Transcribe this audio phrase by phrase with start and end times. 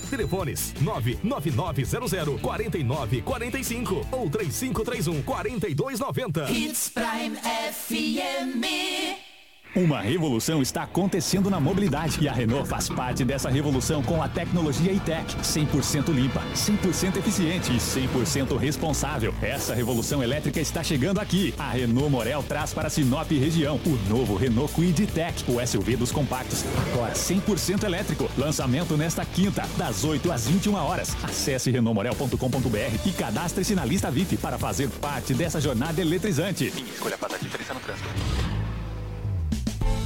[0.11, 6.49] Telefones 99900 4945 ou 3531 4290.
[6.51, 7.35] Hits Prime
[7.71, 9.30] FM.
[9.73, 14.27] Uma revolução está acontecendo na mobilidade e a Renault faz parte dessa revolução com a
[14.27, 19.33] tecnologia E-Tech, 100% limpa, 100% eficiente e 100% responsável.
[19.41, 21.53] Essa revolução elétrica está chegando aqui.
[21.57, 26.11] A Renault Morel traz para Sinop região o novo Renault Kwid Tech, o SUV dos
[26.11, 28.29] compactos, agora 100% elétrico.
[28.37, 31.15] Lançamento nesta quinta, das 8 às 21 horas.
[31.23, 36.65] Acesse renaultmorel.com.br e cadastre-se na lista VIP para fazer parte dessa jornada eletrizante.
[36.65, 38.50] Escolha para a diferença no trânsito.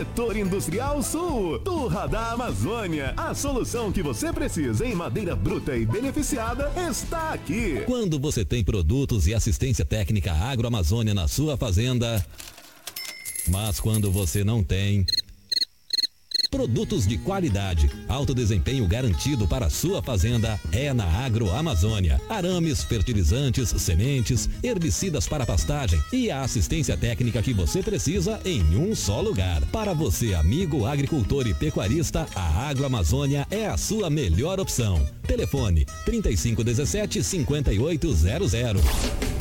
[0.00, 3.12] Setor Industrial Sul, Turra da Amazônia.
[3.18, 7.82] A solução que você precisa em madeira bruta e beneficiada está aqui.
[7.84, 12.24] Quando você tem produtos e assistência técnica agroamazônia na sua fazenda,
[13.48, 15.04] mas quando você não tem.
[16.50, 22.20] Produtos de qualidade, alto desempenho garantido para a sua fazenda é na Agroamazônia.
[22.28, 28.96] Arames, fertilizantes, sementes, herbicidas para pastagem e a assistência técnica que você precisa em um
[28.96, 29.62] só lugar.
[29.66, 35.00] Para você, amigo agricultor e pecuarista, a Agroamazônia é a sua melhor opção.
[35.22, 38.82] Telefone 3517 5800.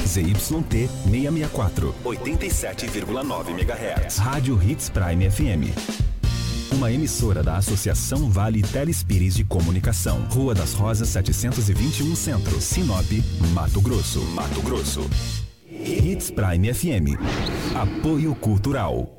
[0.06, 4.18] ZYT 664, 87,9 MHz.
[4.18, 6.09] Rádio Hits Prime FM.
[6.72, 10.22] Uma emissora da Associação Vale Telespires de Comunicação.
[10.30, 13.07] Rua das Rosas 721 Centro, Sinop,
[13.53, 14.22] Mato Grosso.
[14.34, 15.02] Mato Grosso.
[15.68, 17.18] Hits Prime FM.
[17.75, 19.19] Apoio Cultural.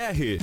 [0.01, 0.39] Prime.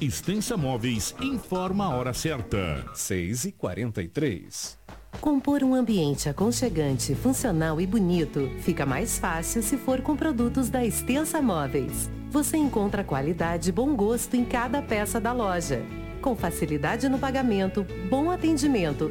[0.00, 2.86] Extensa Móveis informa a hora certa.
[2.94, 4.78] 6 e 43
[5.20, 10.84] Compor um ambiente aconchegante, funcional e bonito fica mais fácil se for com produtos da
[10.84, 12.08] Extensa Móveis.
[12.30, 15.82] Você encontra qualidade e bom gosto em cada peça da loja.
[16.22, 19.10] Com facilidade no pagamento, bom atendimento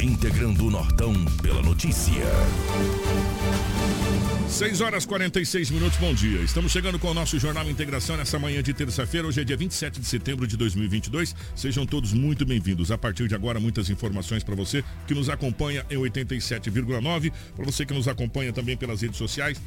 [0.00, 2.12] Integrando o Nortão pela notícia.
[4.48, 6.40] 6 horas 46 minutos, bom dia.
[6.40, 9.26] Estamos chegando com o nosso Jornal Integração nessa manhã de terça-feira.
[9.26, 11.34] Hoje é dia 27 de setembro de 2022.
[11.54, 12.90] Sejam todos muito bem-vindos.
[12.90, 17.32] A partir de agora, muitas informações para você que nos acompanha em 87,9.
[17.56, 19.60] Para você que nos acompanha também pelas redes sociais.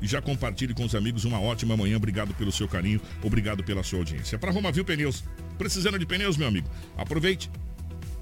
[0.00, 1.96] E já compartilhe com os amigos uma ótima manhã.
[1.96, 4.38] Obrigado pelo seu carinho, obrigado pela sua audiência.
[4.38, 5.24] Para Romavil Pneus,
[5.56, 6.68] precisando de pneus, meu amigo?
[6.96, 7.50] Aproveite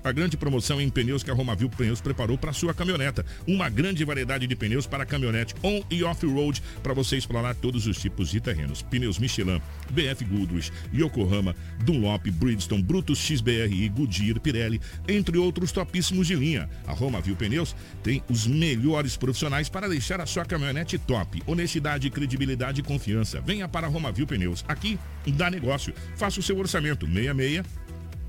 [0.05, 3.25] a grande promoção em pneus que a Romavil Pneus preparou para sua caminhoneta.
[3.49, 7.99] Uma grande variedade de pneus para caminhonete on e off-road para você explorar todos os
[7.99, 8.83] tipos de terrenos.
[8.83, 9.61] Pneus Michelin,
[9.91, 16.69] BF Goodrich, Yokohama, Dunlop, Bridgestone, Brutus XBRI, Goodyear, Pirelli, entre outros topíssimos de linha.
[16.87, 21.43] A Romavil Pneus tem os melhores profissionais para deixar a sua caminhonete top.
[21.47, 23.41] Honestidade, credibilidade e confiança.
[23.41, 24.65] Venha para a Romavil Pneus.
[24.69, 25.95] Aqui dá negócio.
[26.15, 27.84] Faça o seu orçamento 66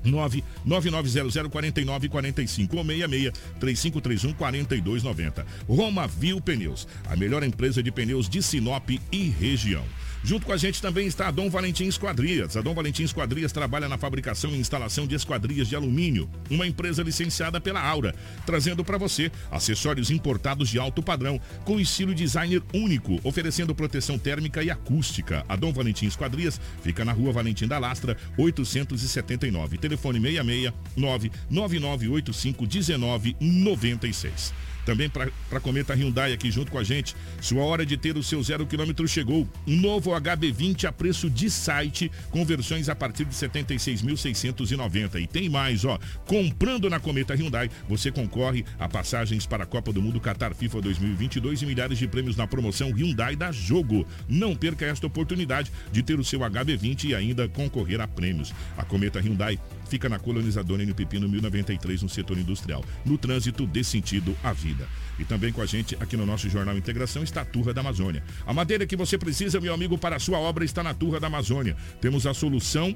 [0.06, 5.46] 999004945 ou 66 3531 4290.
[5.68, 9.84] Roma Viu Pneus, a melhor empresa de pneus de Sinop e região.
[10.26, 12.56] Junto com a gente também está a Dom Valentim Esquadrias.
[12.56, 17.00] A Dom Valentim Esquadrias trabalha na fabricação e instalação de esquadrias de alumínio, uma empresa
[17.00, 18.12] licenciada pela Aura,
[18.44, 24.64] trazendo para você acessórios importados de alto padrão, com estilo designer único, oferecendo proteção térmica
[24.64, 25.46] e acústica.
[25.48, 29.78] A Dom Valentim Esquadrias fica na rua Valentim da Lastra, 879.
[29.78, 37.14] Telefone 66 99985 1996 também para Cometa Hyundai aqui junto com a gente.
[37.40, 39.46] Sua hora de ter o seu zero quilômetro chegou.
[39.66, 45.20] Um novo HB20 a preço de site, com versões a partir de 76.690.
[45.20, 45.98] E tem mais, ó.
[46.24, 50.80] Comprando na Cometa Hyundai, você concorre a passagens para a Copa do Mundo Qatar FIFA
[50.82, 54.06] 2022 e milhares de prêmios na promoção Hyundai da Jogo.
[54.28, 58.54] Não perca esta oportunidade de ter o seu HB20 e ainda concorrer a prêmios.
[58.78, 62.84] A Cometa Hyundai fica na colonizadora N Pepino 1093, no setor industrial.
[63.04, 64.86] No trânsito, dê sentido à vida.
[65.18, 68.22] E também com a gente aqui no nosso Jornal Integração está a Turra da Amazônia.
[68.46, 71.26] A madeira que você precisa, meu amigo, para a sua obra está na Turra da
[71.26, 71.76] Amazônia.
[72.00, 72.94] Temos a solução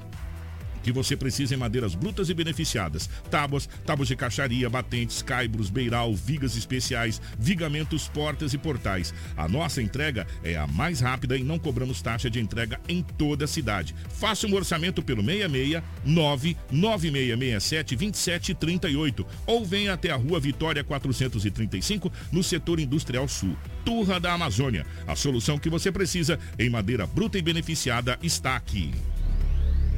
[0.82, 3.08] que você precisa em madeiras brutas e beneficiadas.
[3.30, 9.14] Tábuas, tábuas de caixaria, batentes, caibros, beiral, vigas especiais, vigamentos, portas e portais.
[9.36, 13.44] A nossa entrega é a mais rápida e não cobramos taxa de entrega em toda
[13.44, 13.94] a cidade.
[14.10, 22.42] Faça um orçamento pelo 66 99667 2738 ou venha até a Rua Vitória 435 no
[22.42, 23.56] setor industrial sul.
[23.84, 24.86] Turra da Amazônia.
[25.06, 28.92] A solução que você precisa em madeira bruta e beneficiada está aqui.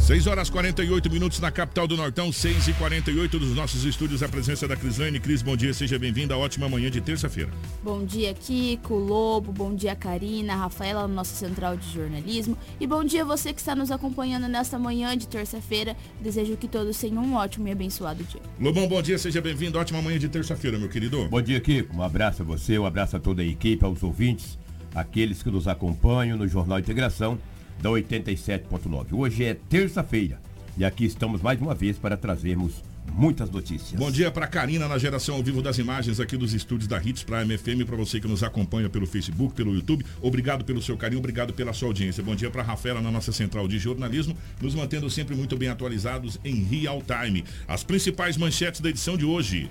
[0.00, 4.22] 6 horas 48 minutos na capital do Nortão, 6 e 48 dos nossos estúdios.
[4.22, 5.20] A presença da Crislane.
[5.20, 6.36] Cris, bom dia, seja bem-vinda.
[6.36, 7.50] Ótima manhã de terça-feira.
[7.82, 12.58] Bom dia, Kiko, Lobo, bom dia, Karina, Rafaela, no nosso central de jornalismo.
[12.80, 15.96] E bom dia você que está nos acompanhando nesta manhã de terça-feira.
[16.20, 18.40] Desejo que todos tenham um ótimo e abençoado dia.
[18.58, 19.78] Lobão, bom dia, seja bem-vindo.
[19.78, 21.28] Ótima manhã de terça-feira, meu querido.
[21.28, 21.96] Bom dia, Kiko.
[21.96, 24.58] Um abraço a você, um abraço a toda a equipe, aos ouvintes,
[24.92, 27.38] aqueles que nos acompanham no Jornal Integração
[27.80, 29.12] da 87.9.
[29.12, 30.40] Hoje é terça-feira
[30.76, 32.82] e aqui estamos mais uma vez para trazermos
[33.12, 33.98] muitas notícias.
[33.98, 37.22] Bom dia para Karina na geração ao vivo das imagens aqui dos estúdios da Hits
[37.22, 40.04] Prime FM, para você que nos acompanha pelo Facebook, pelo YouTube.
[40.20, 42.22] Obrigado pelo seu carinho, obrigado pela sua audiência.
[42.22, 46.38] Bom dia para Rafaela na nossa central de jornalismo, nos mantendo sempre muito bem atualizados
[46.44, 47.44] em real time.
[47.66, 49.70] As principais manchetes da edição de hoje.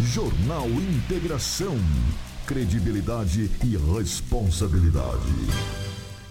[0.00, 1.76] Jornal Integração.
[2.46, 5.87] Credibilidade e responsabilidade.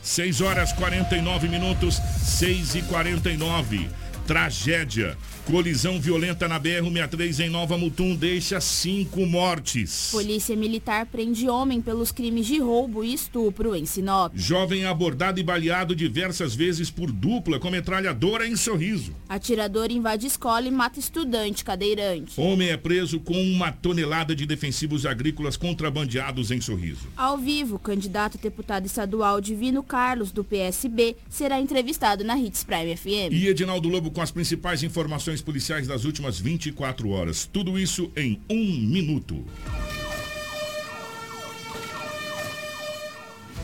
[0.08, 3.90] 6 horas 49 minutos, 6 e 49.
[4.28, 5.18] Tragédia.
[5.46, 10.10] Colisão violenta na BR-63 em Nova Mutum deixa cinco mortes.
[10.12, 14.34] Polícia Militar prende homem pelos crimes de roubo e estupro em Sinop.
[14.36, 19.16] Jovem abordado e baleado diversas vezes por dupla com metralhadora em sorriso.
[19.30, 22.34] Atirador invade escola e mata estudante cadeirante.
[22.38, 27.08] Homem é preso com uma tonelada de defensivos agrícolas contrabandeados em sorriso.
[27.16, 33.32] Ao vivo, candidato deputado estadual Divino Carlos, do PSB, será entrevistado na Hits Prime FM.
[33.32, 37.46] E Edinaldo Lobo com as principais informações policiais das últimas 24 horas.
[37.46, 39.46] Tudo isso em um minuto.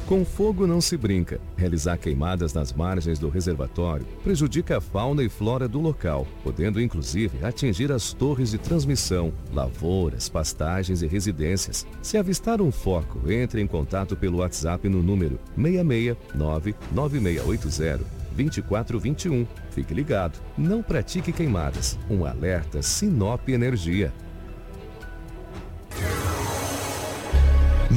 [0.06, 1.42] Com fogo não se brinca.
[1.58, 7.44] Realizar queimadas nas margens do reservatório prejudica a fauna e flora do local, podendo inclusive
[7.44, 11.84] atingir as torres de transmissão, lavouras, pastagens e residências.
[12.00, 19.48] Se avistar um foco, entre em contato pelo WhatsApp no número 669 9680 2421.
[19.72, 21.98] Fique ligado, não pratique queimadas.
[22.10, 24.12] Um alerta Sinop Energia.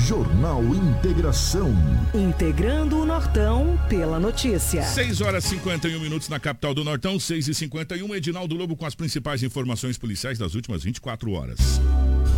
[0.07, 1.73] Jornal Integração.
[2.15, 4.83] Integrando o Nortão pela notícia.
[4.83, 8.95] 6 horas 51 minutos na capital do Nortão, 6 e 51 Edinaldo Lobo com as
[8.95, 11.81] principais informações policiais das últimas 24 horas.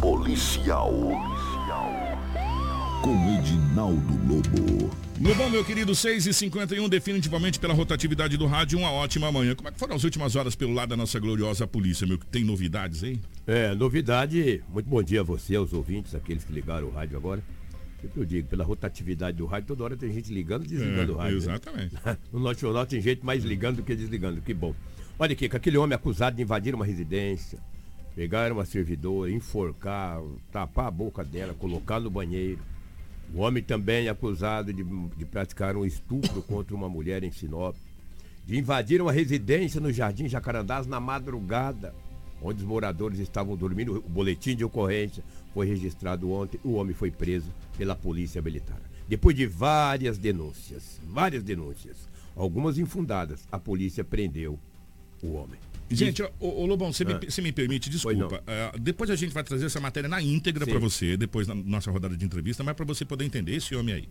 [0.01, 0.97] Policial.
[3.03, 4.91] Com Edinaldo Lobo.
[5.21, 9.55] Lobão, meu querido, 6 e 51 definitivamente pela rotatividade do rádio, uma ótima manhã.
[9.55, 12.19] Como é que foram as últimas horas pelo lado da nossa gloriosa polícia, meu?
[12.19, 13.21] Tem novidades aí?
[13.47, 17.43] É, novidade, muito bom dia a você, aos ouvintes, aqueles que ligaram o rádio agora.
[18.01, 21.15] Sempre eu digo, pela rotatividade do rádio, toda hora tem gente ligando e desligando É,
[21.15, 21.37] o rádio.
[21.39, 21.43] né?
[21.43, 21.95] exatamente.
[22.33, 24.75] no nosso jornal tem gente mais ligando do que desligando, que bom.
[25.19, 27.59] Olha aqui, com aquele homem acusado de invadir uma residência,
[28.15, 30.21] pegar uma servidora, enforcar,
[30.53, 32.61] tapar a boca dela, colocar no banheiro.
[33.35, 37.77] O homem também é acusado de, de praticar um estupro contra uma mulher em Sinop,
[38.47, 41.95] de invadir uma residência no Jardim Jacarandás na madrugada,
[42.43, 43.99] onde os moradores estavam dormindo.
[43.99, 46.59] O boletim de ocorrência foi registrado ontem.
[46.65, 48.81] O homem foi preso pela Polícia Militar.
[49.07, 54.59] Depois de várias denúncias, várias denúncias, algumas infundadas, a polícia prendeu
[55.23, 55.59] o homem.
[55.91, 57.19] Gente, ô, ô, Lobão, você, Ah.
[57.19, 58.43] me, você me permite, desculpa.
[58.47, 61.91] ah, depois a gente vai trazer essa matéria na íntegra para você, depois na nossa
[61.91, 64.09] rodada de entrevista, mas para você poder entender esse homem aí.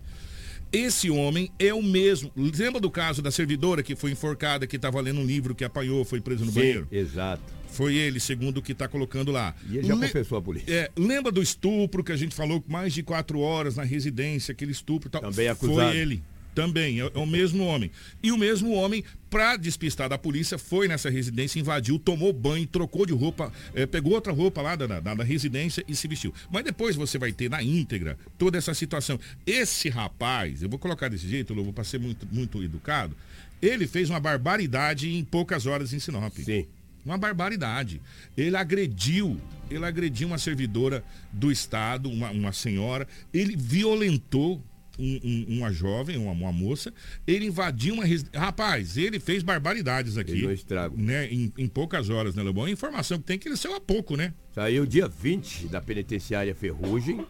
[0.71, 2.29] Esse homem é o mesmo.
[2.35, 6.03] Lembra do caso da servidora que foi enforcada, que estava lendo um livro, que apanhou,
[6.03, 6.87] foi preso no Sim, banheiro?
[6.91, 7.41] Exato.
[7.69, 9.55] Foi ele, segundo o que está colocando lá.
[9.69, 10.69] E ele já Le- confessou a polícia.
[10.73, 14.71] É, lembra do estupro que a gente falou mais de quatro horas na residência, aquele
[14.71, 15.21] estupro e tal?
[15.21, 15.89] Também acusado.
[15.91, 16.21] Foi ele.
[16.57, 17.91] Também, é, é o mesmo homem.
[18.23, 23.05] E o mesmo homem, para despistar da polícia, foi nessa residência, invadiu, tomou banho, trocou
[23.05, 26.33] de roupa, eh, pegou outra roupa lá da, da, da residência e se vestiu.
[26.49, 29.19] Mas depois você vai ter na íntegra toda essa situação.
[29.45, 33.15] Esse rapaz, eu vou colocar desse jeito, Lobo, para ser muito, muito educado,
[33.61, 36.33] ele fez uma barbaridade em poucas horas em Sinop.
[36.39, 36.65] Sim.
[37.05, 38.01] Uma barbaridade.
[38.35, 44.59] Ele agrediu, ele agrediu uma servidora do Estado, uma, uma senhora, ele violentou
[44.97, 46.93] um- um- uma jovem, uma, uma moça,
[47.25, 48.39] ele invadiu uma residência.
[48.39, 50.31] Rapaz, ele fez barbaridades aqui.
[50.31, 50.95] Fez um estrago.
[51.01, 52.65] Né, em, em poucas horas, né, Lobão?
[52.65, 54.33] A informação que tem que ele saiu há pouco, né?
[54.53, 57.25] Saiu dia 20 da penitenciária Ferrugem.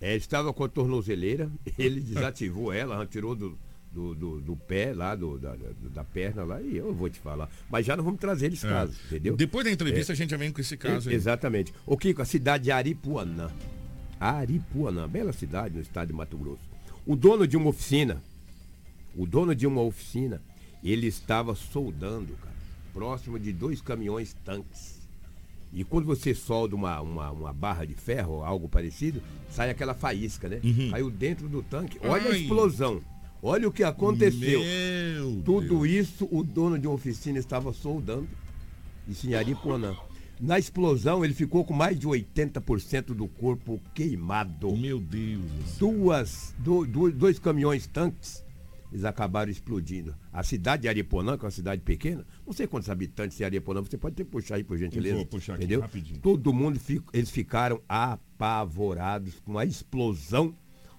[0.00, 3.58] É, estava com a tornozeleira, ele desativou ela, tirou do,
[3.90, 5.54] do, do- do pé lá, do, da,
[5.94, 7.48] da- perna lá, e eu vou te falar.
[7.70, 8.68] Mas já não vamos trazer esse É.
[8.68, 9.34] caso, entendeu?
[9.36, 10.14] Depois da entrevista É.
[10.14, 11.14] a gente já vem com esse caso aí.
[11.14, 11.72] Exatamente.
[11.86, 13.50] O Kiko, a cidade de Aripuanã.
[14.20, 16.73] Aripuanã, bela cidade no estado de Mato Grosso.
[17.06, 18.22] O dono de uma oficina,
[19.14, 20.40] o dono de uma oficina,
[20.82, 22.54] ele estava soldando, cara,
[22.92, 24.94] próximo de dois caminhões tanques.
[25.72, 29.20] E quando você solda uma, uma, uma barra de ferro ou algo parecido,
[29.50, 30.60] sai aquela faísca, né?
[30.62, 30.90] Uhum.
[30.90, 31.98] Caiu dentro do tanque.
[32.00, 32.40] Olha a Ai.
[32.40, 33.02] explosão.
[33.42, 34.60] Olha o que aconteceu.
[34.60, 38.28] Meu Tudo isso o dono de uma oficina estava soldando.
[39.22, 39.94] Em Aripuanã.
[40.40, 44.76] Na explosão, ele ficou com mais de 80% do corpo queimado.
[44.76, 45.42] Meu Deus.
[45.78, 48.44] Duas, do- do- dois caminhões tanques,
[48.92, 50.14] eles acabaram explodindo.
[50.32, 53.80] A cidade de Aripuanã, que é uma cidade pequena, não sei quantos habitantes tem Aripuanã,
[53.82, 55.16] você pode ter puxar aí, por gentileza.
[55.16, 55.80] vou puxar aqui entendeu?
[55.80, 56.20] rapidinho.
[56.20, 56.80] Todo mundo,
[57.12, 60.54] eles ficaram apavorados com a explosão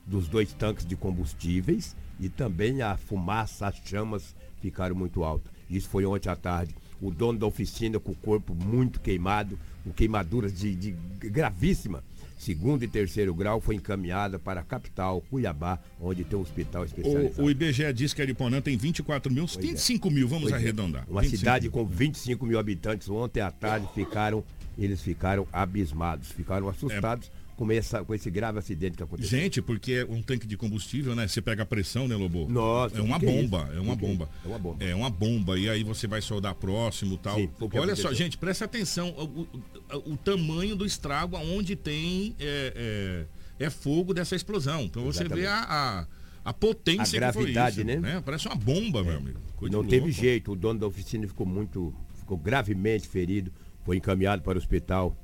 [0.06, 5.51] dos dois tanques de combustíveis e também a fumaça, as chamas ficaram muito altas.
[5.70, 6.75] Isso foi ontem à tarde.
[7.02, 10.92] O dono da oficina com o corpo muito queimado, com queimaduras de, de
[11.30, 12.04] gravíssima.
[12.38, 17.42] Segundo e terceiro grau foi encaminhada para a capital, Cuiabá, onde tem um hospital especializado.
[17.42, 20.64] O, o IBGE diz que Ariponã tem 24 mil, 25 mil, vamos Pois é.
[20.64, 21.06] arredondar.
[21.10, 21.72] Uma 25 cidade mil.
[21.72, 24.44] com 25 mil habitantes ontem à tarde ficaram,
[24.78, 29.40] eles ficaram abismados, ficaram assustados com, essa, com esse grave acidente que aconteceu.
[29.40, 31.28] Gente, porque é um tanque de combustível, né?
[31.28, 32.48] Você pega a pressão, né, Lobo?
[32.50, 33.78] Nossa, é uma é bomba, isso?
[33.78, 34.30] é uma é bomba.
[34.44, 34.86] É uma bomba.
[34.86, 35.58] É uma bomba.
[35.60, 37.36] E aí você vai soldar próximo e tal.
[37.38, 38.14] Sim, o que Olha só, aconteceu?
[38.26, 39.10] gente, presta atenção.
[39.10, 43.26] O, o- o tamanho do estrago aonde tem é,
[43.60, 44.82] é, é fogo dessa explosão.
[44.84, 46.08] Então você vê a, a,
[46.44, 48.22] a potência A gravidade, isso, né?
[48.26, 49.40] Parece uma bomba, meu amigo.
[49.50, 53.52] E Coisa não teve jeito, o dono da oficina ficou muito, ficou gravemente ferido,
[53.84, 55.16] foi encaminhado para o hospital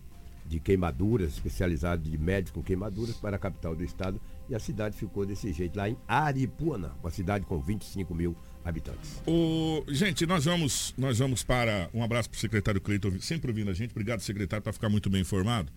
[0.51, 4.95] de queimaduras, especializado de médicos com queimaduras, para a capital do estado, e a cidade
[4.97, 9.21] ficou desse jeito, lá em Aripuanã, uma cidade com 25 mil habitantes.
[9.25, 11.89] O, gente, nós vamos, nós vamos para.
[11.93, 13.91] Um abraço para o secretário Cleiton, sempre ouvindo a gente.
[13.91, 15.71] Obrigado, secretário, para ficar muito bem informado.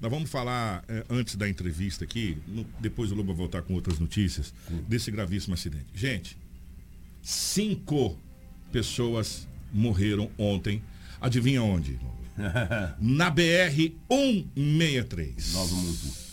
[0.00, 3.74] Nós vamos falar, eh, antes da entrevista aqui, no- depois o Lobo vai voltar com
[3.74, 4.54] outras notícias,
[4.88, 5.84] desse gravíssimo acidente.
[5.92, 6.38] Gente,
[7.22, 8.16] cinco
[8.72, 10.82] pessoas morreram ontem.
[11.20, 11.98] Adivinha onde?
[13.00, 15.52] Na BR 163.
[15.52, 16.30] Novo Mundo.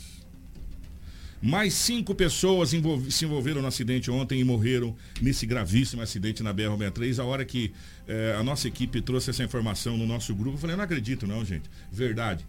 [1.40, 6.52] Mais cinco pessoas envolv- se envolveram no acidente ontem e morreram nesse gravíssimo acidente na
[6.54, 7.20] BR-63.
[7.20, 7.72] A hora que
[8.08, 11.46] eh, a nossa equipe trouxe essa informação no nosso grupo, eu falei, não acredito não,
[11.46, 11.70] gente.
[11.92, 12.44] Verdade.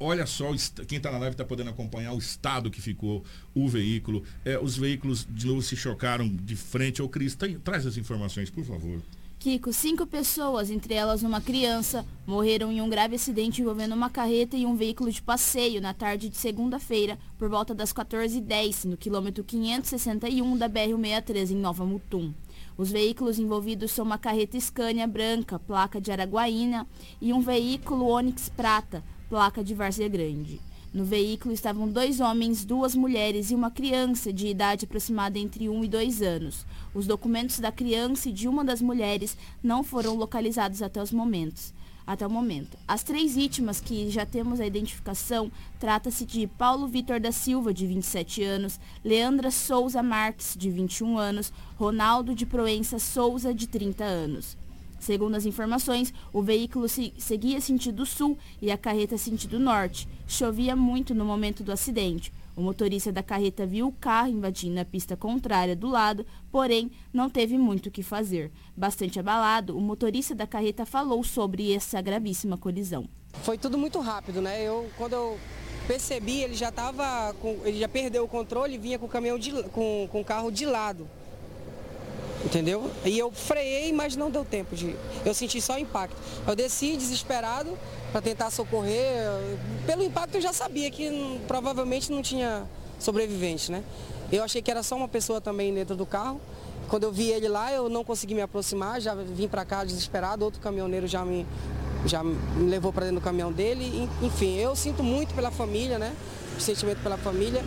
[0.00, 0.54] Olha só,
[0.86, 4.22] quem está na live está podendo acompanhar o estado que ficou o veículo.
[4.44, 7.02] Eh, os veículos de novo se chocaram de frente.
[7.02, 9.02] Ô Cris, tem- traz as informações, por favor.
[9.48, 14.58] Kiko, cinco pessoas, entre elas uma criança, morreram em um grave acidente envolvendo uma carreta
[14.58, 19.42] e um veículo de passeio na tarde de segunda-feira, por volta das 14h10, no quilômetro
[19.42, 22.30] 561 da BR-163, em Nova Mutum.
[22.76, 26.86] Os veículos envolvidos são uma carreta Scania branca, placa de Araguaína,
[27.18, 30.60] e um veículo Onix prata, placa de Várzea Grande.
[30.98, 35.84] No veículo estavam dois homens, duas mulheres e uma criança de idade aproximada entre 1
[35.84, 36.66] e 2 anos.
[36.92, 41.72] Os documentos da criança e de uma das mulheres não foram localizados até os momentos.
[42.04, 42.76] Até o momento.
[42.88, 47.86] As três vítimas que já temos a identificação trata-se de Paulo Vitor da Silva, de
[47.86, 54.56] 27 anos, Leandra Souza Marques, de 21 anos, Ronaldo de Proença Souza, de 30 anos.
[54.98, 60.08] Segundo as informações, o veículo se- seguia sentido sul e a carreta sentido norte.
[60.26, 62.32] Chovia muito no momento do acidente.
[62.56, 67.30] O motorista da carreta viu o carro invadindo a pista contrária do lado, porém não
[67.30, 68.50] teve muito o que fazer.
[68.76, 73.08] Bastante abalado, o motorista da carreta falou sobre essa gravíssima colisão.
[73.44, 74.60] Foi tudo muito rápido, né?
[74.64, 75.38] Eu, quando eu
[75.86, 79.38] percebi, ele já tava com, ele já perdeu o controle e vinha com o caminhão
[79.38, 81.06] de, com, com o carro de lado.
[82.44, 82.90] Entendeu?
[83.04, 84.94] E eu freiei, mas não deu tempo de.
[85.24, 86.16] Eu senti só o impacto.
[86.46, 87.76] Eu desci desesperado
[88.12, 89.12] para tentar socorrer.
[89.84, 92.64] Pelo impacto eu já sabia que provavelmente não tinha
[92.98, 93.82] sobrevivente, né?
[94.30, 96.40] Eu achei que era só uma pessoa também dentro do carro.
[96.88, 100.44] Quando eu vi ele lá, eu não consegui me aproximar, já vim para cá desesperado,
[100.44, 101.46] outro caminhoneiro já me,
[102.06, 102.36] já me
[102.70, 104.08] levou para dentro do caminhão dele.
[104.22, 106.14] Enfim, eu sinto muito pela família, né?
[106.60, 107.62] Sentimento pela família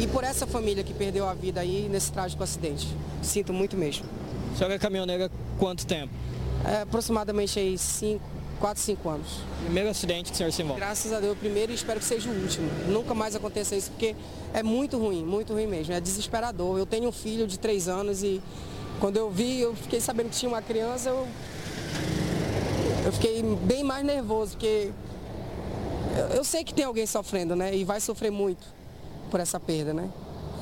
[0.00, 2.88] e por essa família que perdeu a vida aí nesse trágico acidente.
[3.22, 4.06] Sinto muito mesmo.
[4.54, 6.12] A senhora é caminhoneira há quanto tempo?
[6.64, 8.22] É, aproximadamente aí 5,
[8.60, 9.26] 4, 5 anos.
[9.64, 10.80] Primeiro acidente que o senhor se envolve?
[10.80, 12.68] Graças a Deus, o primeiro e espero que seja o último.
[12.88, 14.16] Nunca mais aconteça isso, porque
[14.52, 15.92] é muito ruim, muito ruim mesmo.
[15.92, 16.78] É desesperador.
[16.78, 18.42] Eu tenho um filho de 3 anos e
[19.00, 21.28] quando eu vi, eu fiquei sabendo que tinha uma criança, eu,
[23.04, 24.90] eu fiquei bem mais nervoso, porque
[26.34, 27.74] eu, sei que tem alguém sofrendo, né?
[27.76, 28.66] E vai sofrer muito
[29.30, 30.10] por essa perda, né?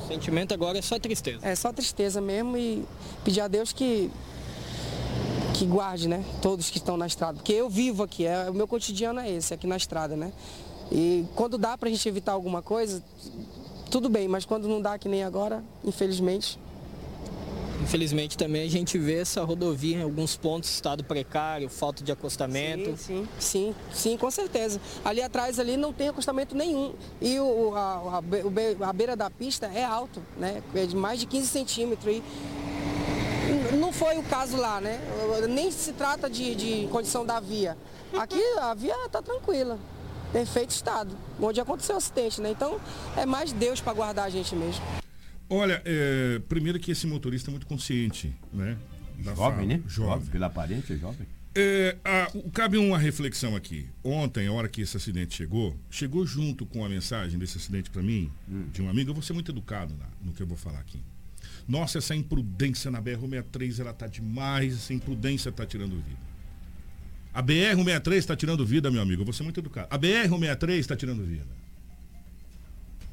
[0.03, 1.39] O sentimento agora é só tristeza.
[1.41, 2.85] É só tristeza mesmo e
[3.23, 4.11] pedir a Deus que
[5.53, 6.23] que guarde, né?
[6.39, 9.55] Todos que estão na estrada, porque eu vivo aqui, é, o meu cotidiano é esse,
[9.55, 10.31] aqui na estrada, né?
[10.91, 13.03] E quando dá pra gente evitar alguma coisa,
[13.89, 16.59] tudo bem, mas quando não dá que nem agora, infelizmente,
[17.87, 22.97] Infelizmente também a gente vê essa rodovia em alguns pontos estado precário, falta de acostamento.
[22.97, 24.81] Sim, sim, sim, com certeza.
[25.05, 26.93] Ali atrás ali não tem acostamento nenhum.
[27.21, 28.19] E o, a,
[28.81, 30.61] a a beira da pista é alto, né?
[30.75, 32.13] É de mais de 15 centímetros.
[32.13, 32.23] E
[33.93, 34.99] foi o caso lá, né?
[35.49, 37.77] Nem se trata de, de condição da via.
[38.17, 39.79] Aqui a via está tranquila,
[40.33, 42.51] perfeito estado, onde aconteceu o acidente, né?
[42.51, 42.81] Então
[43.15, 44.83] é mais Deus para guardar a gente mesmo.
[45.49, 48.77] Olha, é, primeiro que esse motorista é muito consciente, né?
[49.19, 49.65] Da Jovem, fala.
[49.65, 49.81] né?
[49.87, 50.27] Jovem.
[50.29, 51.25] Pela aparência, jovem.
[51.55, 53.87] É, a- o- cabe uma reflexão aqui.
[54.03, 58.03] Ontem, a hora que esse acidente chegou, chegou junto com a mensagem desse acidente para
[58.03, 58.29] mim,
[58.71, 60.99] de um amigo, eu vou ser muito educado na- no que eu vou falar aqui.
[61.67, 66.27] Nossa, essa imprudência na BR-163, ela tá demais, essa imprudência tá tirando vida.
[67.33, 69.87] A BR-163 está tirando vida, meu amigo, eu vou ser muito educado.
[69.89, 71.45] A BR-163 está tirando vida.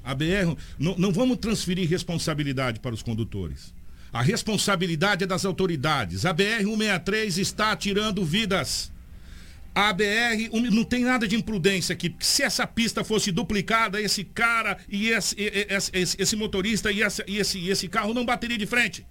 [0.05, 3.73] A BR, não, não vamos transferir responsabilidade para os condutores.
[4.13, 6.25] A responsabilidade é das autoridades.
[6.27, 8.93] A BR-163 está tirando vidas.
[9.75, 12.15] A BR não tem nada de imprudência aqui.
[12.21, 17.71] Se essa pista fosse duplicada, esse cara e esse, esse, esse- motorista e esse, e
[17.71, 19.05] esse carro não bateria de frente.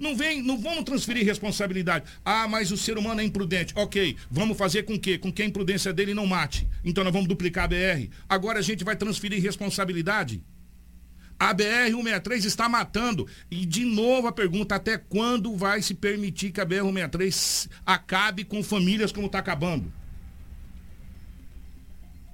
[0.00, 2.06] Não vem, não vamos transferir responsabilidade.
[2.24, 3.74] Ah, mas o ser humano é imprudente.
[3.76, 6.66] Ok, vamos fazer com que, com que a imprudência dele não mate.
[6.82, 8.08] Então nós vamos duplicar a BR.
[8.26, 10.42] Agora a gente vai transferir responsabilidade.
[11.38, 13.26] A BR-163 está matando.
[13.50, 18.62] E de novo a pergunta, até quando vai se permitir que a BR-163 acabe com
[18.62, 19.92] famílias como está acabando?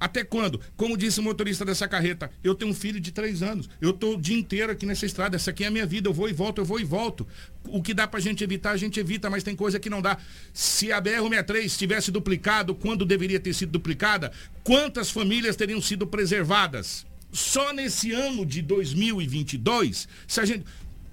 [0.06, 0.60] Até quando?
[0.76, 3.68] Como disse o motorista dessa carreta, eu tenho um filho de três anos.
[3.80, 5.34] Eu estou o dia inteiro aqui nessa estrada.
[5.34, 6.08] Essa aqui é a minha vida.
[6.08, 7.26] Eu vou e volto, eu vou e volto.
[7.64, 10.16] O que dá pra gente evitar, a gente evita, mas tem coisa que não dá.
[10.54, 14.30] Se a BR-163 tivesse duplicado quando deveria ter sido duplicada,
[14.62, 17.04] quantas famílias teriam sido preservadas?
[17.32, 20.64] Só nesse ano de 2022, se a gente.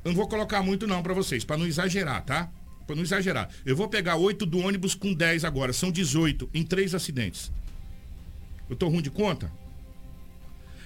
[0.05, 2.47] Eu não vou colocar muito não para vocês, para não exagerar, tá?
[2.85, 3.49] Para não exagerar.
[3.65, 7.51] Eu vou pegar oito do ônibus com 10 agora, são 18 em três acidentes.
[8.69, 9.51] Eu tô ruim de conta?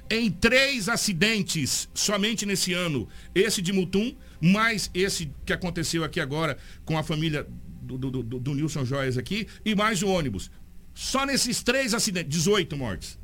[0.09, 6.57] Em três acidentes, somente nesse ano, esse de Mutum, mais esse que aconteceu aqui agora
[6.85, 7.45] com a família
[7.81, 10.49] do, do, do, do Nilson Joias aqui, e mais o ônibus.
[10.93, 13.19] Só nesses três acidentes, 18 mortes.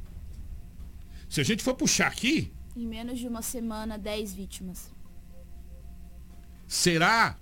[1.29, 4.91] Se a gente for puxar aqui, Em menos de uma semana, 10 vítimas.
[6.67, 7.37] será?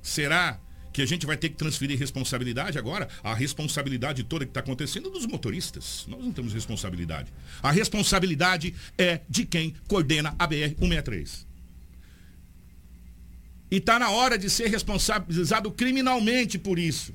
[0.00, 0.60] Será
[0.98, 3.08] que a gente vai ter que transferir responsabilidade agora?
[3.22, 6.04] A responsabilidade toda que está acontecendo é dos motoristas.
[6.08, 7.32] Nós não temos responsabilidade.
[7.62, 11.46] A responsabilidade é de quem coordena a BR-163.
[13.70, 17.14] E está na hora de ser responsabilizado criminalmente por isso.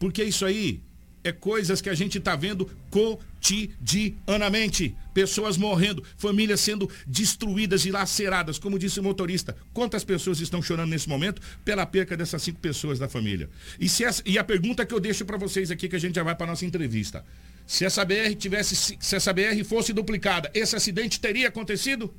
[0.00, 0.82] Porque isso aí
[1.28, 4.94] é coisas que a gente está vendo cotidianamente.
[5.14, 9.56] Pessoas morrendo, famílias sendo destruídas e laceradas, como disse o motorista.
[9.72, 13.48] Quantas pessoas estão chorando nesse momento pela perca dessas cinco pessoas da família?
[13.80, 16.22] E, essa- e a pergunta que eu deixo para vocês aqui, que a gente já
[16.22, 17.24] vai para nossa entrevista.
[17.66, 22.14] Se essa BR tivesse, se essa BR fosse duplicada, esse acidente teria acontecido?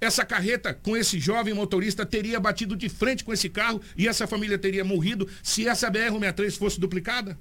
[0.00, 4.26] Essa carreta com esse jovem motorista teria batido de frente com esse carro e essa
[4.26, 7.38] família teria morrido se essa BR-163 fosse duplicada?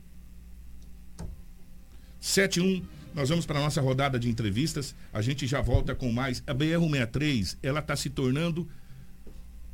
[2.19, 4.95] 71, nós vamos para a nossa rodada de entrevistas.
[5.13, 6.41] A gente já volta com mais.
[6.47, 8.67] A BR-163, ela está se tornando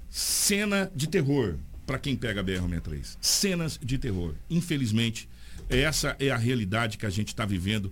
[0.10, 3.18] cena de terror para quem pega a BR-163.
[3.22, 4.36] Cenas de terror.
[4.50, 5.30] Infelizmente,
[5.70, 7.92] essa é a realidade que a gente está vivendo.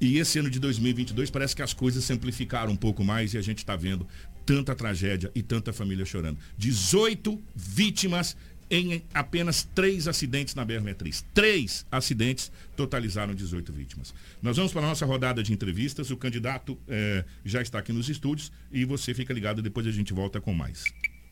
[0.00, 3.42] E esse ano de 2022 parece que as coisas simplificaram um pouco mais e a
[3.42, 4.06] gente está vendo
[4.48, 6.38] tanta tragédia e tanta família chorando.
[6.56, 8.34] 18 vítimas
[8.70, 11.22] em apenas três acidentes na BR-63.
[11.34, 14.14] Três acidentes totalizaram 18 vítimas.
[14.42, 16.10] Nós vamos para a nossa rodada de entrevistas.
[16.10, 20.14] O candidato eh, já está aqui nos estúdios e você fica ligado, depois a gente
[20.14, 20.82] volta com mais.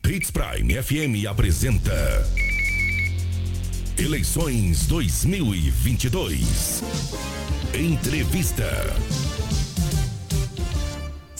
[0.05, 1.91] Hits Prime FM apresenta
[3.97, 6.83] Eleições 2022.
[7.73, 8.67] Entrevista.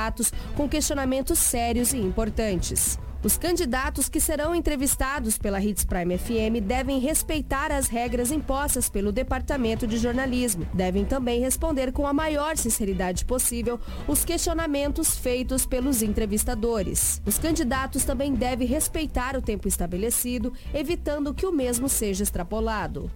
[0.00, 2.98] candidatos com questionamentos sérios e importantes.
[3.22, 9.12] Os candidatos que serão entrevistados pela Hits Prime FM devem respeitar as regras impostas pelo
[9.12, 10.66] Departamento de Jornalismo.
[10.72, 17.20] Devem também responder com a maior sinceridade possível os questionamentos feitos pelos entrevistadores.
[17.26, 23.10] Os candidatos também devem respeitar o tempo estabelecido, evitando que o mesmo seja extrapolado.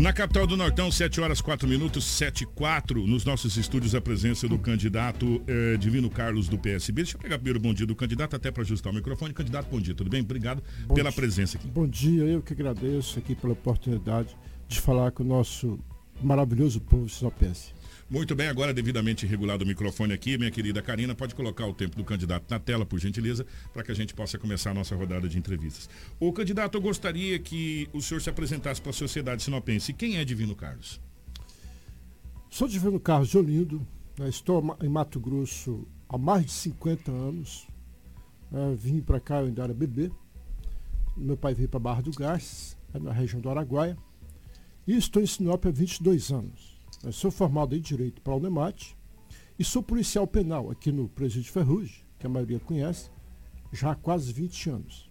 [0.00, 4.00] Na capital do Nortão, 7 horas 4 minutos, 7 e 4, nos nossos estúdios, a
[4.00, 7.02] presença do candidato eh, Divino Carlos do PSB.
[7.02, 9.34] Deixa eu pegar primeiro o bom dia do candidato, até para ajustar o microfone.
[9.34, 10.22] Candidato, bom dia, tudo bem?
[10.22, 11.16] Obrigado Bom pela dia.
[11.16, 11.68] presença aqui.
[11.68, 14.34] Bom dia, eu que agradeço aqui pela oportunidade
[14.66, 15.78] de falar com o nosso
[16.22, 17.74] maravilhoso povo sinopense.
[18.10, 21.96] Muito bem, agora devidamente regulado o microfone aqui, minha querida Karina, pode colocar o tempo
[21.96, 25.28] do candidato na tela, por gentileza, para que a gente possa começar a nossa rodada
[25.28, 25.88] de entrevistas.
[26.18, 29.92] O candidato, eu gostaria que o senhor se apresentasse para a sociedade sinopense.
[29.92, 31.00] Quem é Divino Carlos?
[32.50, 33.86] Sou Divino Carlos de Olindo,
[34.18, 37.68] né, estou em Mato Grosso há mais de 50 anos.
[38.50, 40.10] né, vim para cá, eu ainda era bebê.
[41.16, 43.96] Meu pai veio para Barra do Gás, é na região do Araguaia.
[44.84, 46.79] E estou em Sinop há 22 anos.
[47.02, 48.94] Eu sou formado em Direito pela Unemate
[49.58, 53.10] e sou policial penal aqui no Presídio Ferrugem, que a maioria conhece,
[53.72, 55.10] já há quase 20 anos.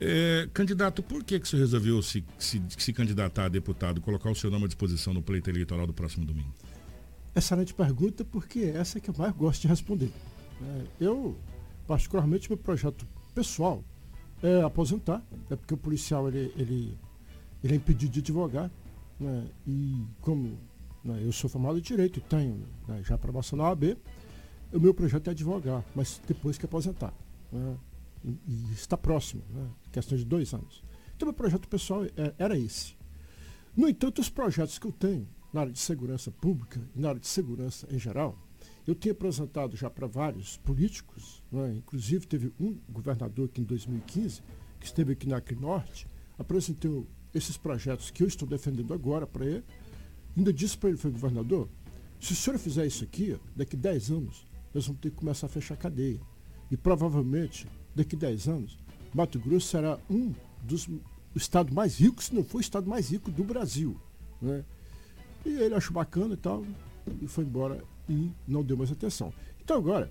[0.00, 4.30] É, candidato, por que, que o senhor resolveu se, se, se candidatar a deputado, colocar
[4.30, 6.52] o seu nome à disposição no pleito eleitoral do próximo domingo?
[7.34, 10.12] Excelente pergunta, porque essa é que eu mais gosto de responder.
[10.62, 11.36] É, eu,
[11.86, 13.82] particularmente, meu projeto pessoal
[14.42, 16.98] é aposentar, é porque o policial ele, ele,
[17.64, 18.70] ele é impedido de advogar,
[19.18, 20.58] né, e como
[21.04, 23.96] né, eu sou formado em Direito e tenho né, já aprovação na OAB,
[24.72, 27.14] o meu projeto é advogar, mas depois que aposentar.
[27.52, 27.76] né,
[28.24, 30.82] e, e está próximo, né, questão de dois anos.
[31.14, 32.96] Então, meu projeto pessoal é- era esse.
[33.76, 37.20] No entanto, os projetos que eu tenho na área de segurança pública e na área
[37.20, 38.36] de segurança em geral,
[38.86, 41.74] eu tenho apresentado já para vários políticos, né?
[41.76, 44.42] inclusive teve um governador que em 2015,
[44.80, 46.06] que esteve aqui na Acre Norte,
[46.38, 49.64] apresentou esses projetos que eu estou defendendo agora para ele,
[50.36, 51.68] ainda disse para ele, foi governador,
[52.20, 55.50] se o senhor fizer isso aqui, daqui 10 anos, nós vamos ter que começar a
[55.50, 56.20] fechar a cadeia.
[56.70, 58.78] E provavelmente, daqui 10 anos,
[59.14, 63.10] Mato Grosso será um dos o estado mais rico, se não for o estado mais
[63.10, 64.00] rico do Brasil.
[64.40, 64.64] Né?
[65.44, 66.64] E ele achou bacana e tal,
[67.20, 69.32] e foi embora e não deu mais atenção.
[69.62, 70.10] Então agora,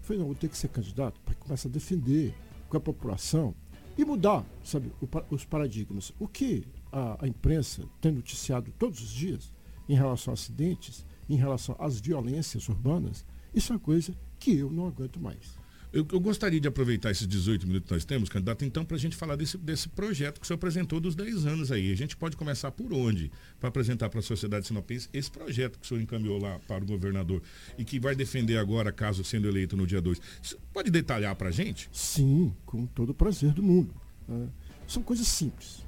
[0.00, 2.34] falei, não, vou ter que ser candidato para começar a defender
[2.70, 3.54] com a população
[3.96, 4.92] e mudar, sabe,
[5.30, 6.12] os paradigmas.
[6.18, 9.52] O que a, a imprensa tem noticiado todos os dias
[9.88, 13.24] em relação a acidentes, em relação às violências urbanas,
[13.54, 15.58] isso é uma coisa que eu não aguento mais.
[15.92, 19.00] Eu, eu gostaria de aproveitar esses 18 minutos que nós temos, candidato, então, para a
[19.00, 21.92] gente falar desse, desse projeto que o senhor apresentou dos 10 anos aí.
[21.92, 23.30] A gente pode começar por onde?
[23.60, 26.86] Para apresentar para a sociedade sinopense esse projeto que o senhor encaminhou lá para o
[26.86, 27.42] governador
[27.76, 30.18] e que vai defender agora, caso sendo eleito no dia 2.
[30.40, 31.90] Você Pode detalhar para a gente?
[31.92, 33.94] Sim, com todo o prazer do mundo.
[34.26, 34.48] né?
[34.88, 35.84] São coisas simples,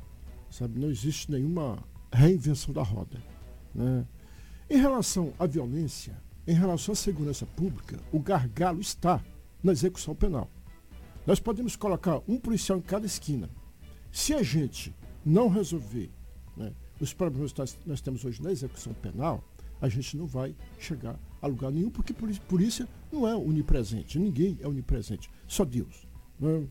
[0.51, 0.79] sabe?
[0.79, 3.23] Não existe nenhuma reinvenção da roda.
[3.75, 4.07] né?
[4.69, 6.15] Em relação à violência,
[6.47, 9.23] em relação à segurança pública, o gargalo está
[9.65, 10.49] na execução penal.
[11.27, 13.49] Nós podemos colocar um policial em cada esquina.
[14.13, 16.11] Se a gente não resolver
[16.55, 19.43] né, os problemas que nós, temos hoje na execução penal,
[19.81, 22.15] a gente não vai chegar a lugar nenhum, porque
[22.47, 26.07] polícia não é onipresente, ninguém é onipresente, só Deus.
[26.39, 26.67] né?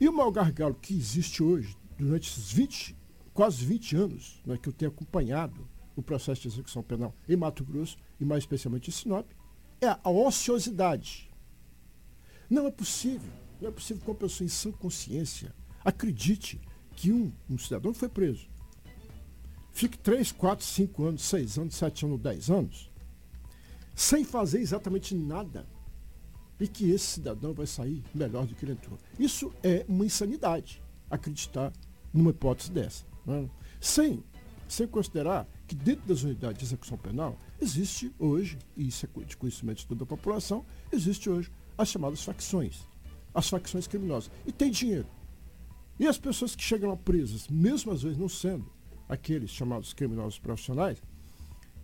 [0.00, 2.96] E o maior gargalo que existe hoje, durante esses 20,
[3.32, 7.64] quase 20 anos né, que eu tenho acompanhado o processo de execução penal em Mato
[7.64, 9.26] Grosso, e mais especialmente em Sinop,
[9.80, 11.30] é a ociosidade.
[12.48, 15.54] Não é possível, não é possível que uma pessoa em sã consciência
[15.84, 16.60] acredite
[16.96, 18.48] que um, um cidadão foi preso
[19.74, 22.90] fique 3, 4, 5 anos, 6 anos, 7 anos, 10 anos,
[23.94, 25.66] sem fazer exatamente nada,
[26.58, 28.96] e que esse cidadão vai sair melhor do que ele entrou.
[29.18, 30.80] Isso é uma insanidade,
[31.10, 31.72] acreditar
[32.12, 33.04] numa hipótese dessa.
[33.26, 33.50] né?
[33.80, 34.22] Sem,
[34.68, 39.36] sem considerar que dentro das unidades de execução penal existe hoje, e isso é de
[39.36, 42.82] conhecimento de toda a população, existe hoje as chamadas facções,
[43.34, 44.30] as facções criminosas.
[44.46, 45.06] E tem dinheiro.
[45.98, 48.70] E as pessoas que chegam lá presas, mesmo às vezes não sendo
[49.08, 51.02] aqueles chamados criminosos profissionais,